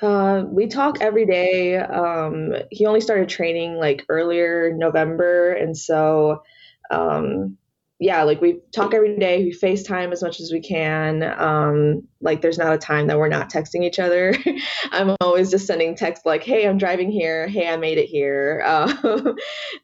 [0.00, 1.76] Uh, we talk every day.
[1.76, 6.42] Um, he only started training like earlier November, and so
[6.90, 7.56] um,
[7.98, 9.42] yeah, like we talk every day.
[9.42, 11.22] We FaceTime as much as we can.
[11.22, 14.34] Um, like there's not a time that we're not texting each other.
[14.92, 17.48] I'm always just sending texts like, "Hey, I'm driving here.
[17.48, 19.32] Hey, I made it here," uh,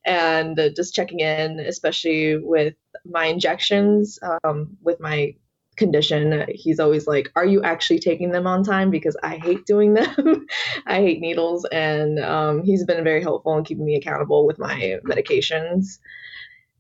[0.05, 2.75] and just checking in, especially with
[3.07, 4.19] my injections.
[4.45, 5.35] Um, with my
[5.77, 9.95] condition, he's always like, "Are you actually taking them on time?" Because I hate doing
[9.95, 10.47] them.
[10.87, 14.99] I hate needles, and um, he's been very helpful in keeping me accountable with my
[15.07, 15.99] medications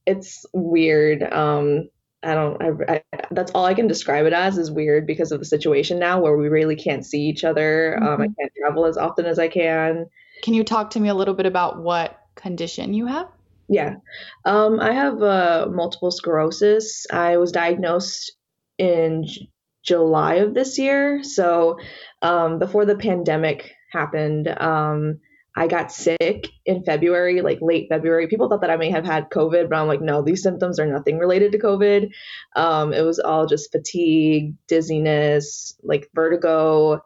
[0.06, 1.22] it's weird.
[1.22, 1.88] Um,
[2.22, 2.62] I don't.
[2.62, 5.98] I, I, that's all I can describe it as is weird because of the situation
[5.98, 7.96] now where we really can't see each other.
[7.96, 8.06] Mm-hmm.
[8.06, 8.32] Um, I mm-hmm.
[8.38, 10.06] can't travel as often as I can.
[10.42, 13.28] Can you talk to me a little bit about what condition you have?
[13.68, 13.96] Yeah,
[14.44, 17.06] um, I have uh, multiple sclerosis.
[17.10, 18.32] I was diagnosed
[18.78, 19.50] in J-
[19.84, 21.78] July of this year, so
[22.20, 24.48] um, before the pandemic happened.
[24.48, 25.20] Um,
[25.54, 28.26] I got sick in February, like late February.
[28.26, 30.86] People thought that I may have had COVID, but I'm like, no, these symptoms are
[30.86, 32.10] nothing related to COVID.
[32.56, 37.02] Um, it was all just fatigue, dizziness, like vertigo,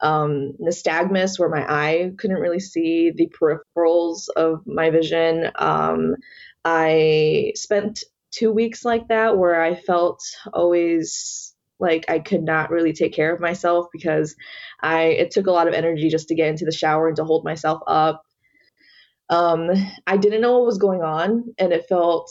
[0.00, 5.50] um, nystagmus, where my eye couldn't really see the peripherals of my vision.
[5.56, 6.16] Um,
[6.64, 11.49] I spent two weeks like that where I felt always
[11.80, 14.36] like I could not really take care of myself because
[14.80, 17.24] I it took a lot of energy just to get into the shower and to
[17.24, 18.22] hold myself up.
[19.28, 19.70] Um,
[20.06, 22.30] I didn't know what was going on and it felt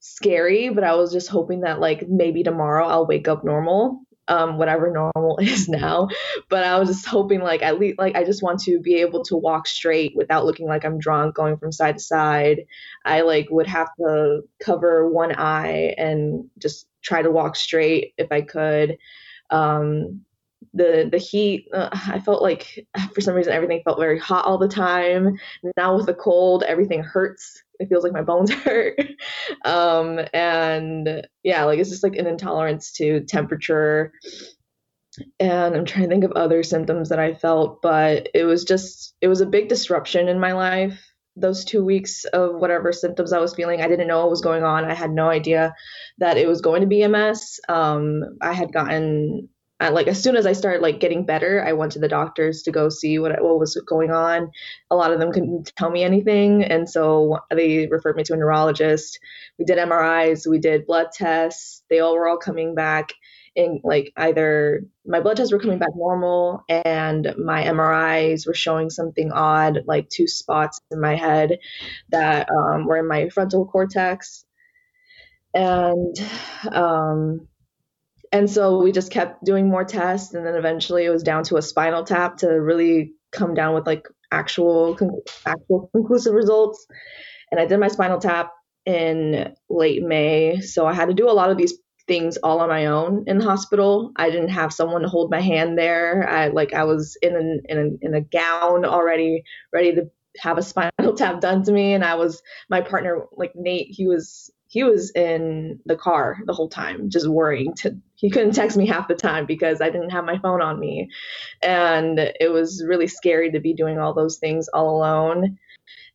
[0.00, 4.58] scary, but I was just hoping that like maybe tomorrow I'll wake up normal, um,
[4.58, 6.08] whatever normal is now.
[6.48, 9.22] But I was just hoping like at least like I just want to be able
[9.24, 12.62] to walk straight without looking like I'm drunk, going from side to side.
[13.04, 18.30] I like would have to cover one eye and just try to walk straight if
[18.30, 18.98] I could.
[19.50, 20.22] Um,
[20.74, 24.58] the the heat, uh, I felt like for some reason everything felt very hot all
[24.58, 25.38] the time.
[25.76, 27.62] Now with the cold, everything hurts.
[27.78, 28.98] It feels like my bones hurt.
[29.64, 34.12] um, and yeah, like it's just like an intolerance to temperature.
[35.38, 39.14] And I'm trying to think of other symptoms that I felt, but it was just
[39.20, 43.38] it was a big disruption in my life those two weeks of whatever symptoms I
[43.38, 43.80] was feeling.
[43.80, 44.84] I didn't know what was going on.
[44.84, 45.74] I had no idea
[46.18, 47.60] that it was going to be MS.
[47.68, 49.48] Um, I had gotten
[49.90, 52.70] like as soon as I started like getting better, I went to the doctors to
[52.70, 54.50] go see what what was going on.
[54.90, 58.36] A lot of them couldn't tell me anything, and so they referred me to a
[58.36, 59.18] neurologist.
[59.58, 61.82] We did MRIs, we did blood tests.
[61.90, 63.12] They all were all coming back
[63.54, 68.90] in like either my blood tests were coming back normal and my MRIs were showing
[68.90, 71.58] something odd, like two spots in my head
[72.10, 74.44] that um, were in my frontal cortex.
[75.54, 76.16] And
[76.70, 77.48] um,
[78.32, 81.58] and so we just kept doing more tests, and then eventually it was down to
[81.58, 84.96] a spinal tap to really come down with like actual
[85.44, 86.86] actual conclusive results.
[87.50, 88.50] And I did my spinal tap
[88.86, 91.74] in late May, so I had to do a lot of these
[92.06, 94.12] things all on my own in the hospital.
[94.16, 96.28] I didn't have someone to hold my hand there.
[96.28, 100.58] I like I was in an, in a, in a gown already, ready to have
[100.58, 103.88] a spinal tap done to me, and I was my partner like Nate.
[103.90, 107.74] He was he was in the car the whole time, just worrying.
[107.78, 110.78] To he couldn't text me half the time because I didn't have my phone on
[110.78, 111.10] me,
[111.62, 115.58] and it was really scary to be doing all those things all alone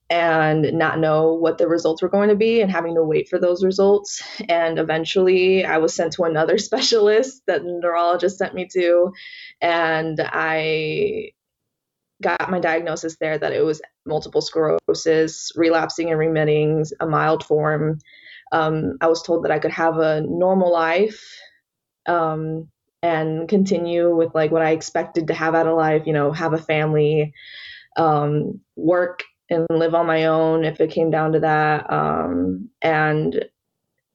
[0.09, 3.39] and not know what the results were going to be and having to wait for
[3.39, 4.23] those results.
[4.47, 9.11] And eventually I was sent to another specialist that the neurologist sent me to.
[9.61, 11.31] And I
[12.21, 17.99] got my diagnosis there that it was multiple sclerosis, relapsing and remitting, a mild form.
[18.51, 21.37] Um, I was told that I could have a normal life
[22.07, 22.69] um,
[23.03, 26.53] and continue with like what I expected to have out of life, you know, have
[26.53, 27.33] a family,
[27.97, 31.91] um, work and live on my own if it came down to that.
[31.91, 33.45] Um, and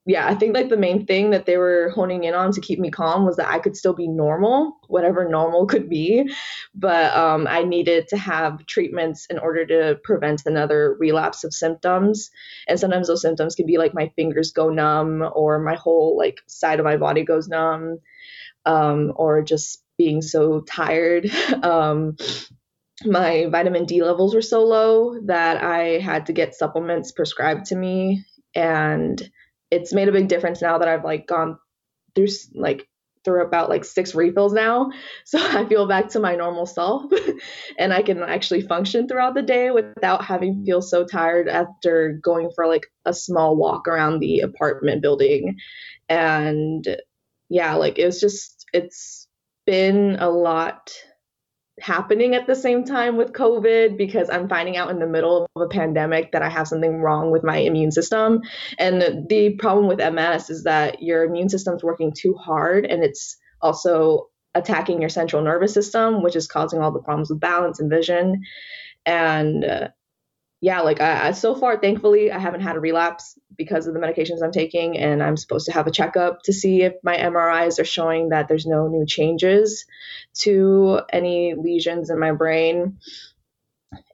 [0.05, 2.81] yeah, I think like the main thing that they were honing in on to keep
[2.81, 6.29] me calm was that I could still be normal, whatever normal could be,
[6.75, 12.33] but um, I needed to have treatments in order to prevent another relapse of symptoms.
[12.67, 16.41] And sometimes those symptoms can be like my fingers go numb, or my whole like
[16.49, 17.99] side of my body goes numb,
[18.67, 21.31] um, or just being so tired.
[21.63, 22.17] um,
[23.05, 27.77] my vitamin D levels were so low that I had to get supplements prescribed to
[27.77, 29.21] me, and
[29.71, 31.59] it's made a big difference now that I've like gone
[32.15, 32.87] through like
[33.25, 34.91] through about like six refills now.
[35.25, 37.11] So I feel back to my normal self
[37.79, 42.51] and I can actually function throughout the day without having feel so tired after going
[42.55, 45.57] for like a small walk around the apartment building.
[46.09, 46.85] And
[47.49, 49.27] yeah, like it's just it's
[49.65, 50.93] been a lot
[51.83, 55.63] happening at the same time with COVID because I'm finding out in the middle of
[55.63, 58.43] a pandemic that I have something wrong with my immune system.
[58.79, 63.37] And the problem with MS is that your immune system's working too hard and it's
[63.61, 67.91] also attacking your central nervous system, which is causing all the problems with balance and
[67.91, 68.43] vision.
[69.05, 69.89] And uh,
[70.63, 74.01] yeah, like I, I, so far, thankfully, I haven't had a relapse because of the
[74.01, 77.81] medications I'm taking, and I'm supposed to have a checkup to see if my MRIs
[77.81, 79.85] are showing that there's no new changes
[80.35, 82.99] to any lesions in my brain.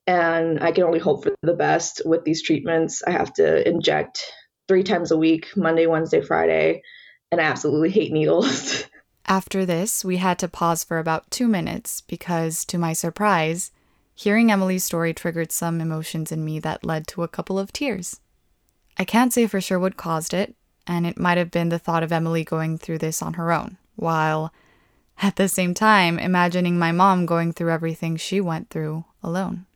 [0.06, 3.02] And I can only hope for the best with these treatments.
[3.06, 4.24] I have to inject
[4.68, 6.80] three times a week Monday, Wednesday, Friday,
[7.30, 8.84] and I absolutely hate needles.
[9.26, 13.70] After this, we had to pause for about two minutes because, to my surprise,
[14.18, 18.18] Hearing Emily's story triggered some emotions in me that led to a couple of tears.
[18.96, 20.56] I can't say for sure what caused it,
[20.88, 23.76] and it might have been the thought of Emily going through this on her own,
[23.94, 24.52] while
[25.22, 29.66] at the same time imagining my mom going through everything she went through alone.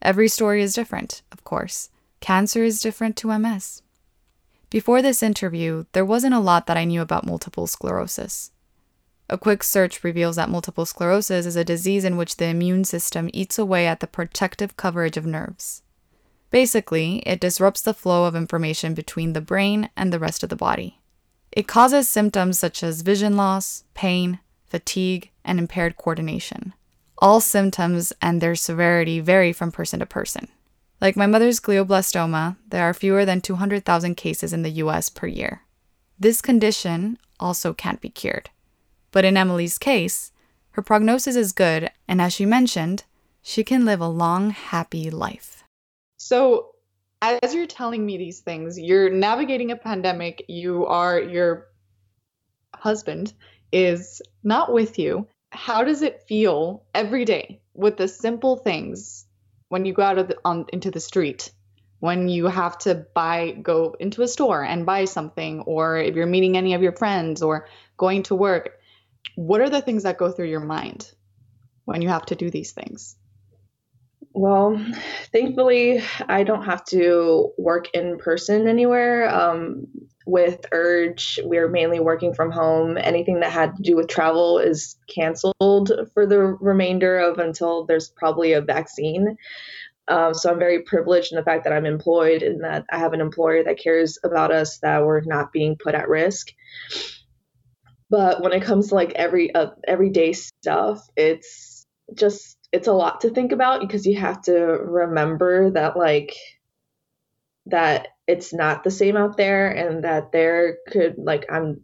[0.00, 1.90] Every story is different, of course.
[2.20, 3.82] Cancer is different to MS.
[4.70, 8.52] Before this interview, there wasn't a lot that I knew about multiple sclerosis.
[9.30, 13.30] A quick search reveals that multiple sclerosis is a disease in which the immune system
[13.32, 15.82] eats away at the protective coverage of nerves.
[16.50, 20.56] Basically, it disrupts the flow of information between the brain and the rest of the
[20.56, 21.00] body.
[21.50, 26.74] It causes symptoms such as vision loss, pain, fatigue, and impaired coordination.
[27.18, 30.48] All symptoms and their severity vary from person to person.
[31.00, 35.62] Like my mother's glioblastoma, there are fewer than 200,000 cases in the US per year.
[36.18, 38.50] This condition also can't be cured.
[39.14, 40.32] But in Emily's case,
[40.72, 43.04] her prognosis is good, and as she mentioned,
[43.42, 45.62] she can live a long, happy life.
[46.16, 46.74] So,
[47.22, 51.68] as you're telling me these things, you're navigating a pandemic, you are, your
[52.74, 53.32] husband
[53.70, 55.28] is not with you.
[55.52, 59.26] How does it feel every day with the simple things
[59.68, 61.52] when you go out the, on, into the street?
[62.00, 66.26] When you have to buy, go into a store and buy something, or if you're
[66.26, 68.80] meeting any of your friends or going to work,
[69.36, 71.10] what are the things that go through your mind
[71.84, 73.16] when you have to do these things?
[74.32, 74.84] Well,
[75.32, 79.32] thankfully, I don't have to work in person anywhere.
[79.32, 79.86] Um,
[80.26, 82.98] with Urge, we're mainly working from home.
[82.98, 88.08] Anything that had to do with travel is canceled for the remainder of until there's
[88.08, 89.36] probably a vaccine.
[90.08, 93.12] Um, so I'm very privileged in the fact that I'm employed and that I have
[93.12, 96.50] an employer that cares about us, that we're not being put at risk.
[98.10, 103.22] But when it comes to like every uh, everyday stuff, it's just it's a lot
[103.22, 106.34] to think about because you have to remember that like
[107.66, 111.80] that it's not the same out there and that there could like I'm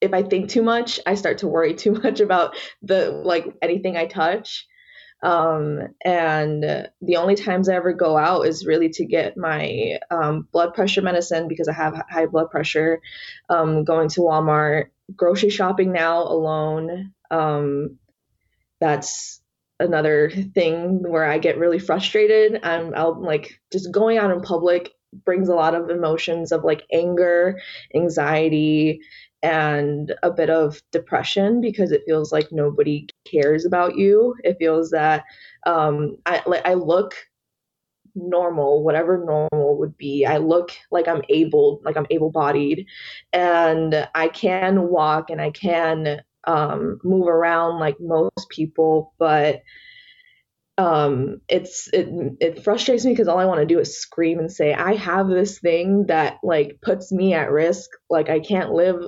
[0.00, 3.96] if I think too much, I start to worry too much about the like anything
[3.96, 4.66] I touch.
[5.20, 10.46] Um, and the only times I ever go out is really to get my um,
[10.52, 13.00] blood pressure medicine because I have high blood pressure.
[13.48, 17.12] Um, going to Walmart, grocery shopping now alone.
[17.30, 17.98] Um,
[18.80, 19.40] that's
[19.80, 22.60] another thing where I get really frustrated.
[22.62, 24.92] I'm I'll like just going out in public
[25.24, 27.60] brings a lot of emotions of like anger,
[27.94, 29.00] anxiety,
[29.42, 34.34] and a bit of depression because it feels like nobody cares about you.
[34.42, 35.24] It feels that
[35.64, 37.14] um, I like I look
[38.18, 40.26] normal, whatever normal would be.
[40.26, 42.86] I look like I'm able, like I'm able bodied,
[43.32, 49.62] and I can walk and I can um, move around like most people, but
[50.78, 52.08] um, it's it
[52.40, 55.28] it frustrates me because all I want to do is scream and say I have
[55.28, 57.90] this thing that like puts me at risk.
[58.08, 59.02] Like I can't live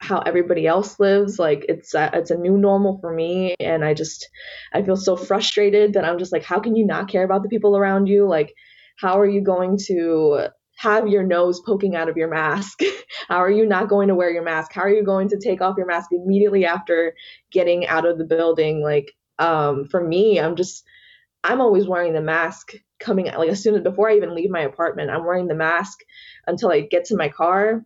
[0.00, 3.92] how everybody else lives like it's a, it's a new normal for me and i
[3.92, 4.28] just
[4.72, 7.48] i feel so frustrated that i'm just like how can you not care about the
[7.48, 8.26] people around you?
[8.26, 8.54] Like
[8.98, 12.80] how are you going to have your nose poking out of your mask?
[13.28, 14.72] How are you not going to wear your mask?
[14.72, 17.14] How are you going to take off your mask immediately after
[17.52, 18.82] getting out of the building?
[18.82, 20.84] Like um for me i'm just
[21.42, 24.60] i'm always wearing the mask coming like as soon as before i even leave my
[24.60, 25.98] apartment i'm wearing the mask
[26.46, 27.82] until i get to my car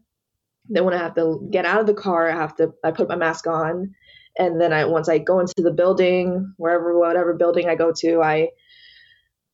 [0.68, 3.08] then when I have to get out of the car, I have to I put
[3.08, 3.94] my mask on,
[4.38, 8.22] and then I once I go into the building, wherever whatever building I go to,
[8.22, 8.48] I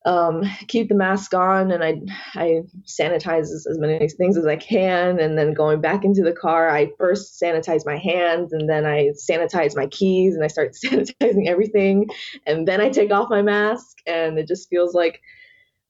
[0.03, 2.01] um, keep the mask on and I
[2.33, 6.33] I sanitize as, as many things as I can, and then going back into the
[6.33, 10.73] car, I first sanitize my hands, and then I sanitize my keys, and I start
[10.85, 12.07] sanitizing everything,
[12.47, 15.21] and then I take off my mask, and it just feels like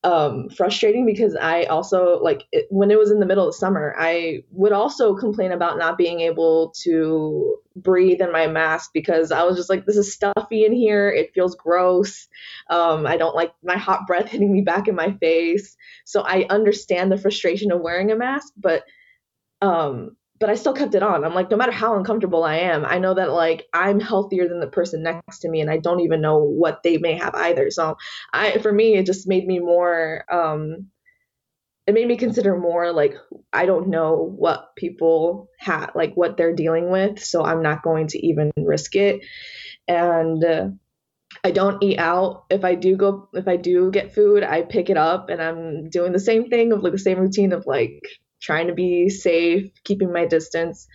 [0.04, 3.94] um, frustrating because I also like it, when it was in the middle of summer,
[3.96, 9.44] I would also complain about not being able to breathe in my mask because I
[9.44, 11.08] was just like, this is stuffy in here.
[11.08, 12.26] It feels gross.
[12.68, 15.76] Um, I don't like my hot breath hitting me back in my face.
[16.04, 18.82] So I understand the frustration of wearing a mask, but
[19.60, 21.24] um, but I still kept it on.
[21.24, 24.58] I'm like, no matter how uncomfortable I am, I know that like I'm healthier than
[24.58, 27.70] the person next to me, and I don't even know what they may have either.
[27.70, 27.96] So,
[28.32, 30.24] I for me, it just made me more.
[30.28, 30.88] Um,
[31.86, 33.14] it made me consider more like
[33.52, 38.08] I don't know what people have, like what they're dealing with, so I'm not going
[38.08, 39.24] to even risk it.
[39.86, 40.70] And uh,
[41.44, 42.46] I don't eat out.
[42.50, 45.88] If I do go, if I do get food, I pick it up, and I'm
[45.88, 48.02] doing the same thing of like the same routine of like
[48.42, 50.88] trying to be safe, keeping my distance.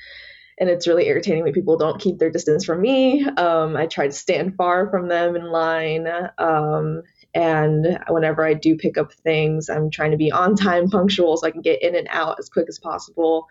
[0.59, 3.25] And it's really irritating when people don't keep their distance from me.
[3.25, 6.07] Um, I try to stand far from them in line.
[6.37, 11.37] Um, and whenever I do pick up things, I'm trying to be on time, punctual,
[11.37, 13.47] so I can get in and out as quick as possible.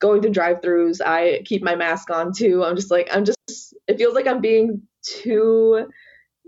[0.00, 2.64] Going to drive throughs, I keep my mask on too.
[2.64, 5.88] I'm just like, I'm just, it feels like I'm being too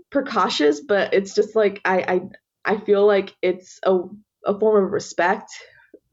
[0.09, 1.99] precautious, but it's just like, I,
[2.65, 3.99] I, I feel like it's a,
[4.45, 5.51] a form of respect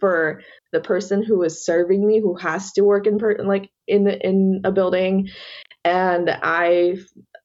[0.00, 0.42] for
[0.72, 4.72] the person who is serving me who has to work in like in in a
[4.72, 5.28] building.
[5.84, 6.96] And i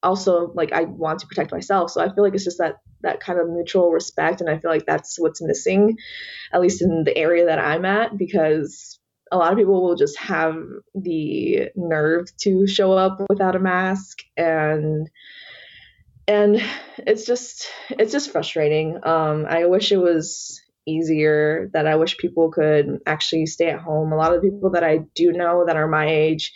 [0.01, 1.91] also like i want to protect myself.
[1.91, 4.71] So i feel like it's just that that kind of mutual respect and i feel
[4.71, 5.97] like that's what's missing
[6.53, 8.97] at least in the area that i'm at because
[9.33, 10.55] a lot of people will just have
[10.93, 14.19] the nerve to show up without a mask.
[14.37, 15.09] And
[16.27, 16.63] and
[16.99, 18.99] it's just it's just frustrating.
[19.03, 24.11] Um i wish it was easier that I wish people could actually stay at home.
[24.11, 26.53] A lot of the people that I do know that are my age,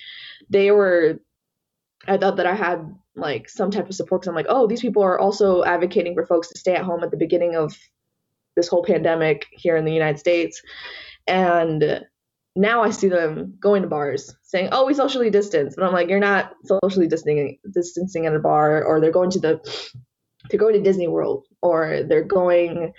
[0.50, 1.20] they were,
[2.08, 4.82] I thought that I had like some type of support because I'm like, oh, these
[4.82, 7.76] people are also advocating for folks to stay at home at the beginning of
[8.56, 10.62] this whole pandemic here in the United States.
[11.26, 12.06] And
[12.56, 15.76] now I see them going to bars saying, oh, we socially distance.
[15.76, 19.40] But I'm like, you're not socially distancing, distancing at a bar, or they're going to
[19.40, 19.92] the
[20.50, 22.93] they're going to Disney World or they're going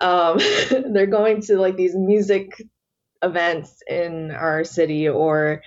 [0.00, 0.38] um,
[0.92, 2.62] they're going to like these music
[3.22, 5.62] events in our city or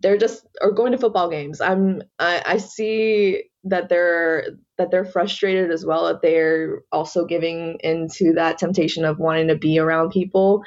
[0.00, 1.60] they're just or going to football games.
[1.60, 7.78] I'm I, I see that they're that they're frustrated as well that they're also giving
[7.80, 10.62] into that temptation of wanting to be around people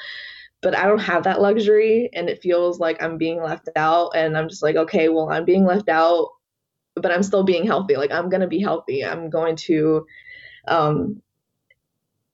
[0.62, 4.38] but I don't have that luxury and it feels like I'm being left out and
[4.38, 6.30] I'm just like okay well I'm being left out
[7.02, 7.96] but I'm still being healthy.
[7.96, 9.04] Like I'm gonna be healthy.
[9.04, 10.06] I'm going to,
[10.68, 11.22] um,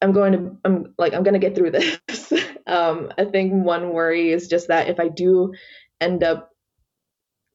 [0.01, 2.33] I'm going to, I'm like I'm gonna get through this.
[2.67, 5.53] um, I think one worry is just that if I do
[5.99, 6.51] end up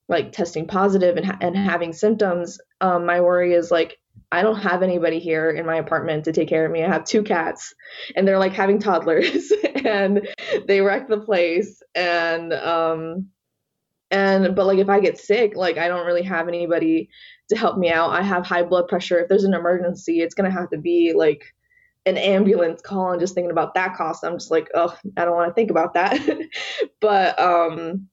[0.09, 3.99] like testing positive and ha- and having symptoms, um, my worry is like
[4.31, 6.83] I don't have anybody here in my apartment to take care of me.
[6.83, 7.75] I have two cats,
[8.17, 9.53] and they're like having toddlers,
[9.85, 10.29] and
[10.67, 13.29] they wreck the place, and um,
[14.13, 17.09] and but like if i get sick like i don't really have anybody
[17.49, 18.11] to help me out.
[18.11, 19.19] I have high blood pressure.
[19.19, 21.45] If there's an emergency it's going to have to be like
[22.07, 25.37] an ambulance call and just thinking about that cost i'm just like oh i don't
[25.37, 26.19] want to think about that.
[27.01, 28.09] But um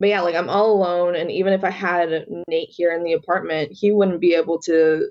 [0.00, 3.12] but yeah like i'm all alone and even if i had nate here in the
[3.12, 5.08] apartment he wouldn't be able to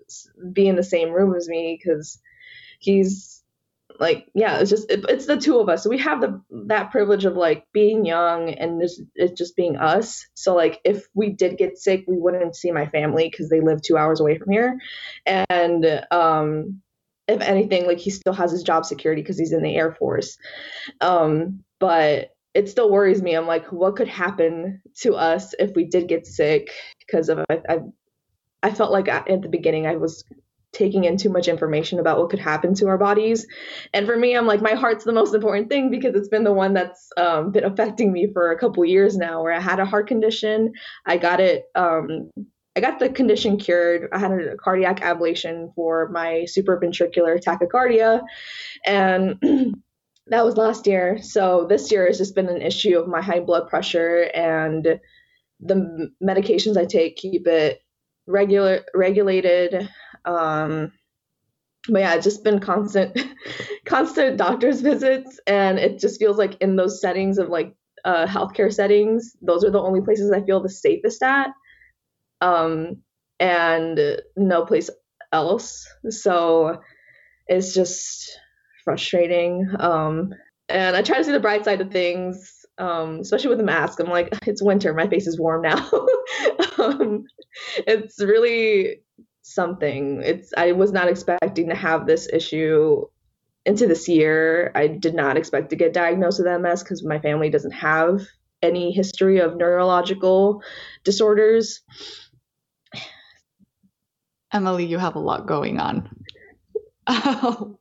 [0.52, 2.20] be in the same room as me because
[2.80, 3.31] he's
[4.02, 5.84] like yeah it's just it, it's the two of us.
[5.84, 9.78] So we have the that privilege of like being young and this it's just being
[9.78, 10.26] us.
[10.34, 13.82] So like if we did get sick we wouldn't see my family because they live
[13.82, 14.80] two hours away from here.
[15.49, 16.82] And um
[17.28, 20.38] if anything like he still has his job security because he's in the air force.
[20.99, 23.36] Um but it still worries me.
[23.36, 27.62] I'm like what could happen to us if we did get sick because of I,
[27.70, 27.80] I
[28.64, 30.24] i felt like at the beginning i was
[30.74, 33.45] taking in too much information about what could happen to our bodies.
[33.93, 36.53] And for me, I'm like, my heart's the most important thing because it's been the
[36.53, 39.43] one that's um, been affecting me for a couple years now.
[39.43, 40.74] Where I had a heart condition,
[41.05, 41.65] I got it.
[41.76, 42.32] Um,
[42.76, 44.07] I got the condition cured.
[44.13, 48.22] I had a cardiac ablation for my supraventricular tachycardia,
[48.86, 49.38] and
[50.28, 51.22] that was last year.
[51.22, 54.99] So this year has just been an issue of my high blood pressure and
[55.59, 57.82] the medications I take keep it
[58.26, 59.89] regular regulated
[60.26, 60.91] um,
[61.89, 63.17] but yeah, it's just been constant,
[63.86, 68.74] constant doctor's visits, and it just feels like in those settings of like uh, healthcare
[68.74, 71.49] settings, those are the only places I feel the safest at,
[72.41, 72.97] um,
[73.39, 73.99] and
[74.36, 74.89] no place
[75.32, 75.88] else.
[76.09, 76.82] So
[77.47, 78.39] it's just
[78.84, 79.67] frustrating.
[79.80, 80.34] Um,
[80.69, 83.99] and I try to see the bright side of things, um, especially with the mask.
[83.99, 85.89] I'm like, it's winter, my face is warm now.
[86.78, 87.26] um,
[87.88, 89.01] it's really
[89.54, 90.22] something.
[90.24, 93.06] It's I was not expecting to have this issue
[93.66, 94.72] into this year.
[94.76, 98.22] I did not expect to get diagnosed with MS because my family doesn't have
[98.62, 100.64] any history of neurological
[101.04, 101.82] disorders.
[104.54, 106.10] Emily, you have a lot going on.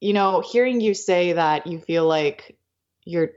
[0.00, 2.56] you know, hearing you say that you feel like
[3.04, 3.30] you're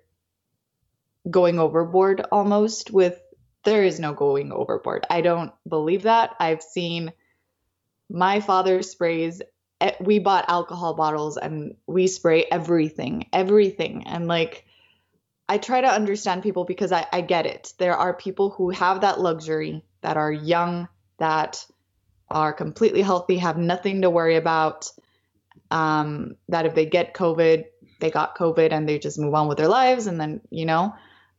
[1.29, 3.19] going overboard almost with
[3.63, 5.05] there is no going overboard.
[5.09, 6.31] I don't believe that.
[6.39, 7.13] I've seen
[8.13, 9.41] my father sprays
[9.99, 14.07] we bought alcohol bottles and we spray everything everything.
[14.07, 14.65] And like
[15.49, 17.73] i try to understand people because I, I get it.
[17.77, 20.87] There are people who have that luxury that are young
[21.17, 21.65] that
[22.29, 24.89] are completely healthy have nothing to worry about
[25.69, 27.65] um, that if they get covid
[27.99, 30.93] they got covid and they just move on with their lives and then you know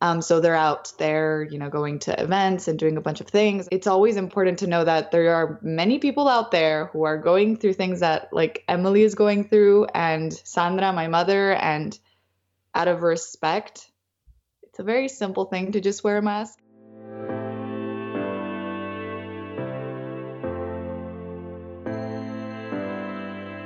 [0.04, 3.26] um, so they're out there, you know, going to events and doing a bunch of
[3.26, 3.70] things.
[3.72, 7.56] It's always important to know that there are many people out there who are going
[7.56, 11.98] through things that like Emily is going through and Sandra, my mother, and
[12.74, 13.90] out of respect,
[14.64, 16.58] it's a very simple thing to just wear a mask.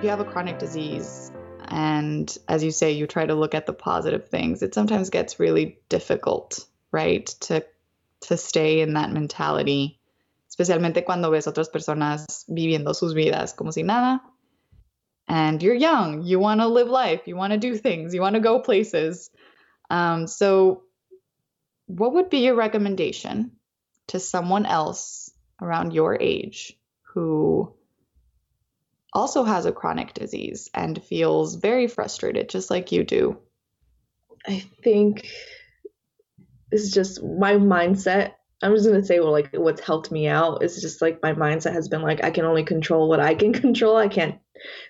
[0.04, 1.32] You have a chronic disease,
[1.68, 4.62] and as you say, you try to look at the positive things.
[4.62, 7.26] It sometimes gets really difficult, right?
[7.40, 7.64] To
[8.22, 10.00] to stay in that mentality,
[10.50, 14.20] especialmente cuando ves otras personas viviendo sus vidas como si nada.
[15.28, 18.34] And you're young, you want to live life, you want to do things, you want
[18.34, 19.30] to go places.
[19.90, 20.84] Um, so,
[21.86, 23.52] what would be your recommendation
[24.08, 27.74] to someone else around your age who
[29.12, 33.38] also has a chronic disease and feels very frustrated, just like you do?
[34.46, 35.26] I think
[36.70, 38.34] it's just my mindset.
[38.62, 41.72] I'm just gonna say, well, like what's helped me out is just like my mindset
[41.72, 43.96] has been like I can only control what I can control.
[43.96, 44.38] I can't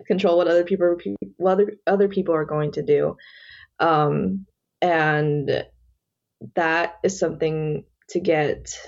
[0.07, 0.97] control what other people
[1.37, 3.17] what other other people are going to do,
[3.79, 4.47] um,
[4.81, 5.65] and
[6.55, 8.79] that is something to get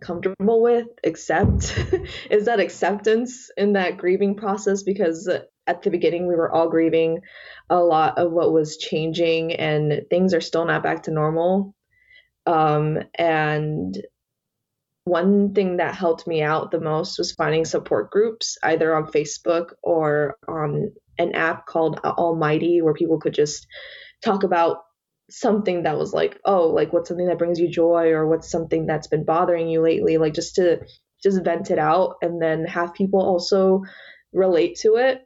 [0.00, 1.78] comfortable with, accept,
[2.30, 5.28] is that acceptance in that grieving process because
[5.66, 7.20] at the beginning we were all grieving
[7.68, 11.74] a lot of what was changing and things are still not back to normal.
[12.46, 13.96] Um, and
[15.04, 19.72] one thing that helped me out the most was finding support groups either on Facebook
[19.82, 23.66] or on an app called Almighty where people could just
[24.22, 24.78] talk about
[25.30, 28.86] something that was like, oh, like what's something that brings you joy or what's something
[28.86, 30.80] that's been bothering you lately, like just to
[31.22, 33.82] just vent it out and then have people also
[34.32, 35.20] relate to it.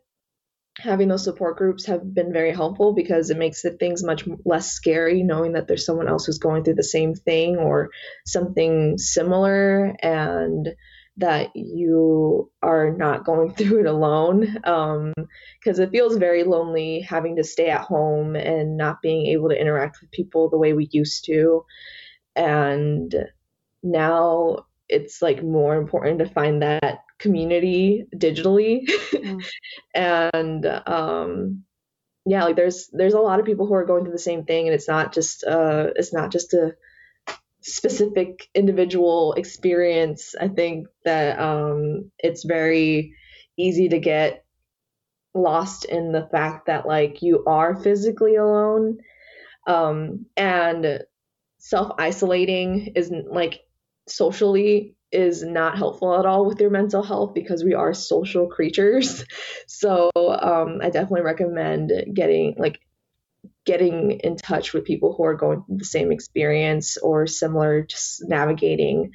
[0.78, 4.72] Having those support groups have been very helpful because it makes the things much less
[4.72, 7.90] scary knowing that there's someone else who's going through the same thing or
[8.26, 10.68] something similar and
[11.16, 17.36] that you are not going through it alone because um, it feels very lonely having
[17.36, 20.88] to stay at home and not being able to interact with people the way we
[20.92, 21.64] used to
[22.36, 23.14] and
[23.82, 29.44] now it's like more important to find that community digitally mm.
[29.94, 31.64] and um
[32.26, 34.66] yeah like there's there's a lot of people who are going through the same thing
[34.66, 36.74] and it's not just uh it's not just a
[37.64, 43.14] specific individual experience, I think that um, it's very
[43.56, 44.44] easy to get
[45.34, 48.98] lost in the fact that like you are physically alone
[49.66, 51.00] um, and
[51.58, 53.60] self isolating isn't like
[54.06, 59.24] socially is not helpful at all with your mental health because we are social creatures.
[59.66, 62.78] So um, I definitely recommend getting like
[63.64, 68.22] getting in touch with people who are going through the same experience or similar, just
[68.28, 69.12] navigating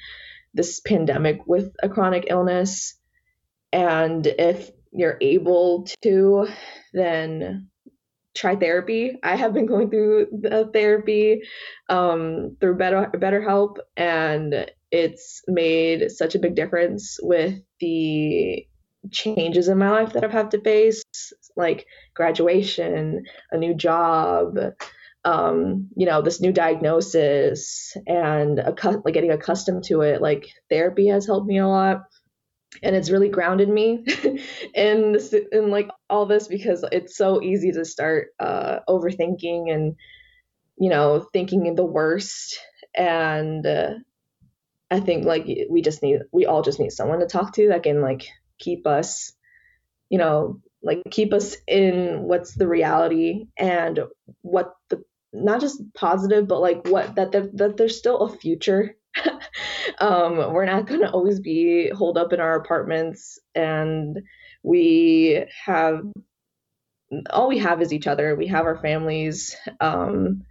[0.53, 2.95] this pandemic with a chronic illness.
[3.71, 6.47] and if you're able to,
[6.93, 7.69] then
[8.35, 9.17] try therapy.
[9.21, 11.41] I have been going through the therapy
[11.89, 18.65] um, through Better BetterHelp, and it's made such a big difference with the
[19.11, 21.03] changes in my life that I've had to face,
[21.59, 21.85] like
[22.15, 24.57] graduation, a new job,
[25.25, 30.21] um, you know, this new diagnosis, and like getting accustomed to it.
[30.21, 32.01] Like therapy has helped me a lot
[32.83, 34.05] and it's really grounded me
[34.75, 39.95] in this in like all this because it's so easy to start uh, overthinking and
[40.77, 42.59] you know thinking the worst
[42.95, 43.93] and uh,
[44.91, 47.83] i think like we just need we all just need someone to talk to that
[47.83, 48.27] can like
[48.59, 49.33] keep us
[50.09, 53.99] you know like keep us in what's the reality and
[54.41, 55.03] what the
[55.33, 58.95] not just positive but like what that, that, that there's still a future
[59.99, 64.21] um, we're not going to always be holed up in our apartments, and
[64.63, 66.01] we have
[67.29, 68.35] all we have is each other.
[68.35, 69.55] We have our families.
[69.79, 70.43] Um,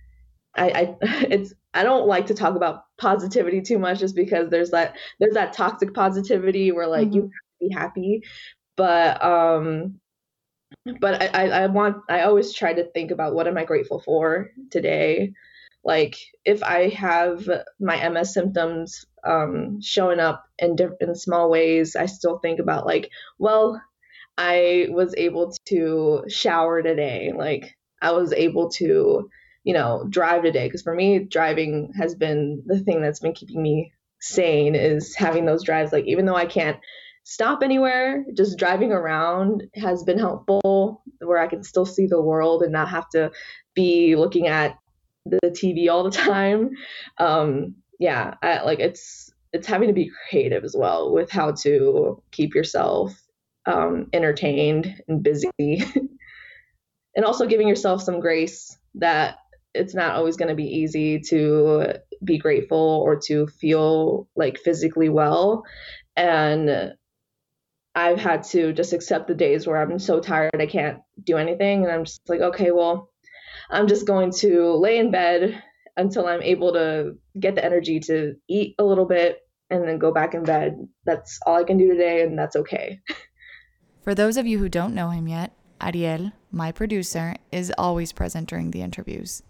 [0.57, 0.97] I, I
[1.31, 5.35] it's I don't like to talk about positivity too much, just because there's that there's
[5.35, 7.17] that toxic positivity where like mm-hmm.
[7.17, 8.23] you be happy,
[8.77, 10.01] but um,
[11.01, 14.51] but I, I want I always try to think about what am I grateful for
[14.71, 15.33] today
[15.85, 17.49] like if I have
[17.81, 23.11] my MS symptoms um, showing up in in small ways, I still think about like,
[23.39, 23.81] well,
[24.37, 27.33] I was able to shower today.
[27.35, 29.31] Like I was able to,
[29.65, 30.67] you know, drive today.
[30.67, 34.75] Because for me, driving has been the thing that's been keeping me sane.
[34.75, 35.93] Is having those drives.
[35.93, 36.79] Like even though I can't
[37.29, 41.03] stop anywhere, just driving around has been helpful.
[41.21, 43.31] Where I can still see the world and not have to
[43.75, 44.79] be looking at
[45.27, 46.71] the TV all the time.
[47.19, 52.23] Um, yeah, I, like it's it's having to be creative as well with how to
[52.31, 53.15] keep yourself
[53.67, 55.51] um, entertained and busy,
[57.15, 59.37] and also giving yourself some grace that
[59.75, 61.93] it's not always going to be easy to
[62.25, 65.65] be grateful or to feel like physically well,
[66.17, 66.95] and
[67.99, 71.83] I've had to just accept the days where I'm so tired I can't do anything,
[71.83, 73.11] and I'm just like, okay, well
[73.71, 75.63] I'm just going to lay in bed
[75.97, 80.13] until I'm able to get the energy to eat a little bit and then go
[80.13, 80.89] back in bed.
[81.05, 83.01] That's all I can do today, and that's okay.
[84.03, 88.49] For those of you who don't know him yet, Ariel, my producer, is always present
[88.49, 89.43] during the interviews.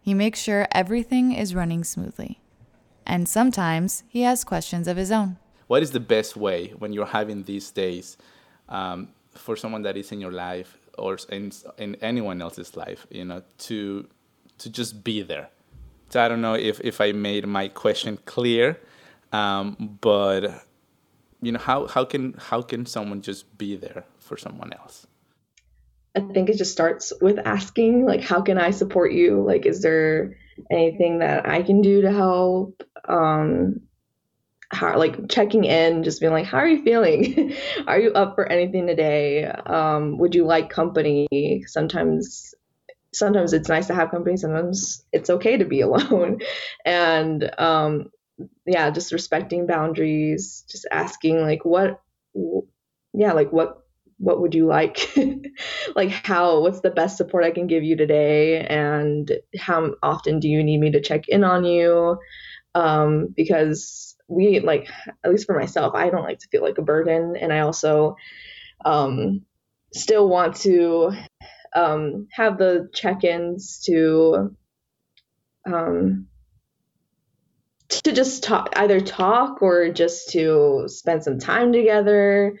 [0.00, 2.40] He makes sure everything is running smoothly.
[3.04, 5.36] And sometimes he has questions of his own.
[5.66, 8.16] What is the best way when you're having these days
[8.68, 13.24] um, for someone that is in your life or in, in anyone else's life, you
[13.24, 14.08] know, to
[14.58, 15.50] to just be there.
[16.08, 18.80] So I don't know if, if I made my question clear,
[19.32, 20.64] um, but
[21.42, 25.06] you know, how, how can how can someone just be there for someone else?
[26.14, 29.42] I think it just starts with asking, like, how can I support you?
[29.42, 30.38] Like, is there
[30.70, 32.82] anything that I can do to help?
[33.06, 33.82] Um,
[34.70, 37.54] how like checking in just being like how are you feeling?
[37.86, 39.44] Are you up for anything today?
[39.44, 41.64] Um, would you like company?
[41.66, 42.54] Sometimes
[43.12, 46.40] sometimes it's nice to have company sometimes it's okay to be alone.
[46.84, 48.10] And um,
[48.66, 52.02] yeah just respecting boundaries just asking like what
[53.14, 53.82] yeah like what
[54.18, 55.10] what would you like?
[55.94, 58.60] Like how what's the best support i can give you today?
[58.60, 62.18] And how often do you need me to check in on you?
[62.74, 64.88] Um, because we like
[65.24, 67.36] at least for myself i don't like to feel like a burden.
[67.36, 68.16] And i also
[68.84, 69.42] um,
[69.94, 71.12] still want to
[71.74, 74.54] um, have the check-ins to
[75.66, 76.26] um,
[77.88, 82.58] to just talk either talk or just to spend some time together.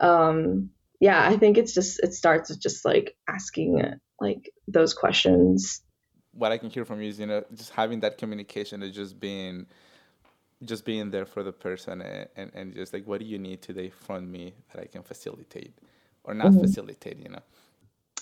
[0.00, 3.82] Um, yeah i think it's just it starts with just like asking
[4.20, 5.82] like those questions.
[6.32, 9.18] What i can hear from you is you know just having that communication is just
[9.18, 9.66] being
[10.64, 13.62] just being there for the person and, and, and, just like what do you need
[13.62, 15.72] today from me that i can facilitate
[16.24, 16.60] or not mm-hmm.
[16.60, 17.40] facilitate you know?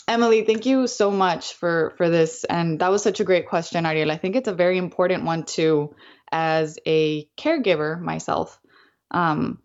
[0.08, 3.86] Emily thank you so much for for this and that was such a great question
[3.86, 4.12] ariel.
[4.12, 5.94] I think it's a very important one too
[6.30, 8.60] as a caregiver myself.
[9.10, 9.58] Um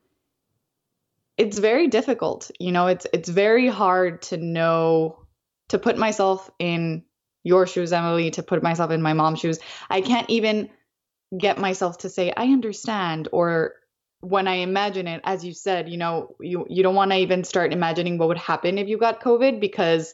[1.37, 5.19] it's very difficult you know it's it's very hard to know
[5.69, 7.03] to put myself in
[7.43, 9.59] your shoes emily to put myself in my mom's shoes.
[9.89, 10.69] I can't even
[11.37, 13.75] get myself to say I understand or
[14.19, 17.43] when I imagine it as you said, you know, you you don't want to even
[17.43, 20.13] start imagining what would happen if you got covid because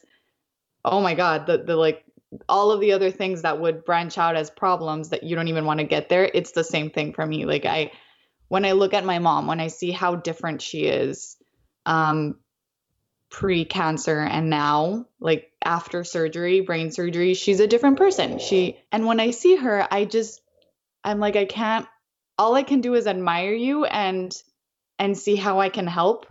[0.84, 2.04] oh my god, the the like
[2.48, 5.64] all of the other things that would branch out as problems that you don't even
[5.64, 7.44] want to get there, it's the same thing for me.
[7.44, 7.90] Like I
[8.48, 11.36] when I look at my mom, when I see how different she is,
[11.86, 12.36] um,
[13.30, 18.38] pre cancer and now, like after surgery, brain surgery, she's a different person.
[18.38, 20.40] She, and when I see her, I just,
[21.04, 21.86] I'm like, I can't,
[22.36, 24.34] all I can do is admire you and,
[24.98, 26.26] and see how I can help.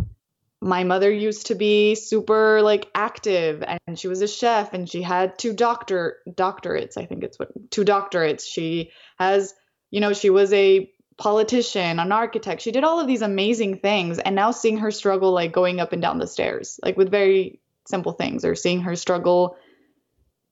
[0.62, 5.02] My mother used to be super like active and she was a chef and she
[5.02, 8.46] had two doctor doctorates, I think it's what two doctorates.
[8.48, 9.54] She has,
[9.92, 12.62] you know, she was a politician, an architect.
[12.62, 14.20] She did all of these amazing things.
[14.20, 17.60] And now seeing her struggle, like going up and down the stairs, like with very
[17.88, 19.58] simple things, or seeing her struggle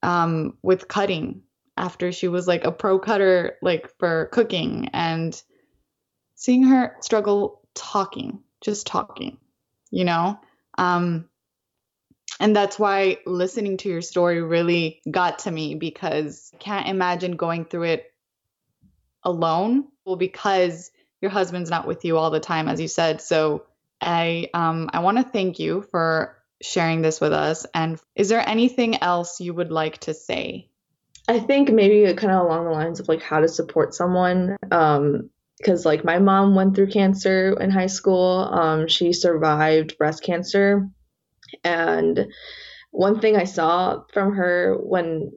[0.02, 1.42] um, with cutting
[1.76, 5.40] after she was like a pro cutter, like for cooking, and
[6.34, 9.38] seeing her struggle talking, just talking,
[9.90, 10.38] you know?
[10.78, 11.28] Um,
[12.38, 17.36] and that's why listening to your story really got to me because I can't imagine
[17.36, 18.12] going through it
[19.22, 19.88] alone.
[20.04, 23.20] Well because your husband's not with you all the time as you said.
[23.20, 23.64] So
[23.98, 27.66] i um i want to thank you for sharing this with us.
[27.74, 30.70] And is there anything else you would like to say
[31.28, 35.30] i think maybe kind of along the lines of like how to support someone um
[35.58, 40.88] because like my mom went through cancer in high school um she survived breast cancer
[41.64, 42.26] and
[42.90, 45.30] one thing i saw from her when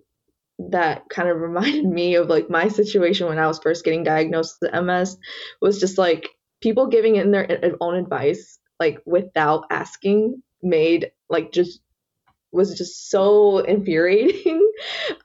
[0.59, 4.57] that kind of reminded me of like my situation when I was first getting diagnosed
[4.61, 5.17] with MS
[5.61, 6.27] was just like
[6.61, 11.81] people giving in their own advice like without asking made like just
[12.51, 14.68] was just so infuriating.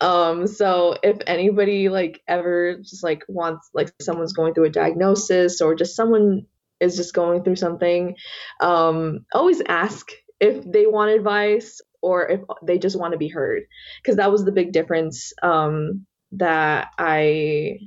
[0.00, 5.60] Um so if anybody like ever just like wants like someone's going through a diagnosis
[5.60, 6.46] or just someone
[6.80, 8.14] is just going through something
[8.60, 13.62] um always ask if they want advice or if they just want to be heard.
[14.02, 17.78] Because that was the big difference um, that i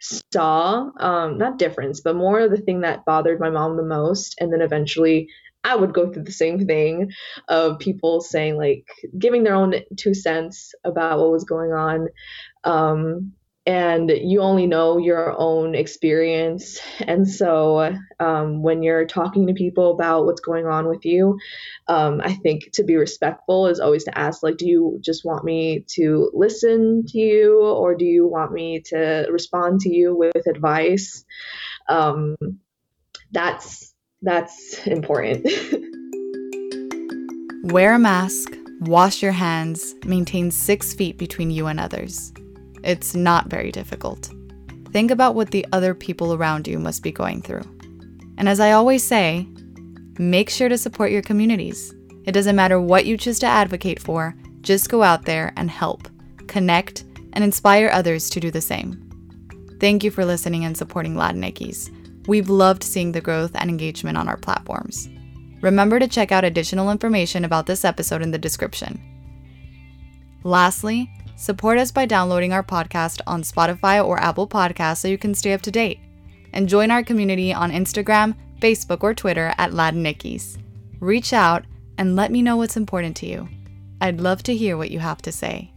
[0.00, 0.90] saw.
[1.00, 4.60] Um, not difference but more the thing that bothered my mom the most and then
[4.60, 5.28] eventually
[5.66, 7.10] i would go through the same thing
[7.48, 8.86] of people saying like
[9.18, 12.08] giving their own two cents about what was going on
[12.64, 13.32] um,
[13.66, 16.78] and you only know your own experience.
[17.00, 21.38] And so, um, when you're talking to people about what's going on with you,
[21.88, 25.44] um, I think to be respectful is always to ask, like, do you just want
[25.44, 30.46] me to listen to you, or do you want me to respond to you with
[30.46, 31.24] advice?
[31.88, 32.36] Um,
[33.32, 33.85] that's
[34.22, 35.46] that's important.
[37.72, 42.32] Wear a mask, wash your hands, maintain six feet between you and others.
[42.84, 44.30] It's not very difficult.
[44.92, 47.64] Think about what the other people around you must be going through.
[48.38, 49.46] And as I always say,
[50.18, 51.94] make sure to support your communities.
[52.24, 56.08] It doesn't matter what you choose to advocate for, just go out there and help,
[56.46, 59.02] connect, and inspire others to do the same.
[59.80, 61.90] Thank you for listening and supporting Latinx.
[62.26, 65.08] We've loved seeing the growth and engagement on our platforms.
[65.60, 69.00] Remember to check out additional information about this episode in the description.
[70.44, 75.34] Lastly, Support us by downloading our podcast on Spotify or Apple Podcasts so you can
[75.34, 76.00] stay up to date.
[76.54, 80.56] And join our community on Instagram, Facebook, or Twitter at Latinx.
[80.98, 81.66] Reach out
[81.98, 83.48] and let me know what's important to you.
[84.00, 85.72] I'd love to hear what you have to say.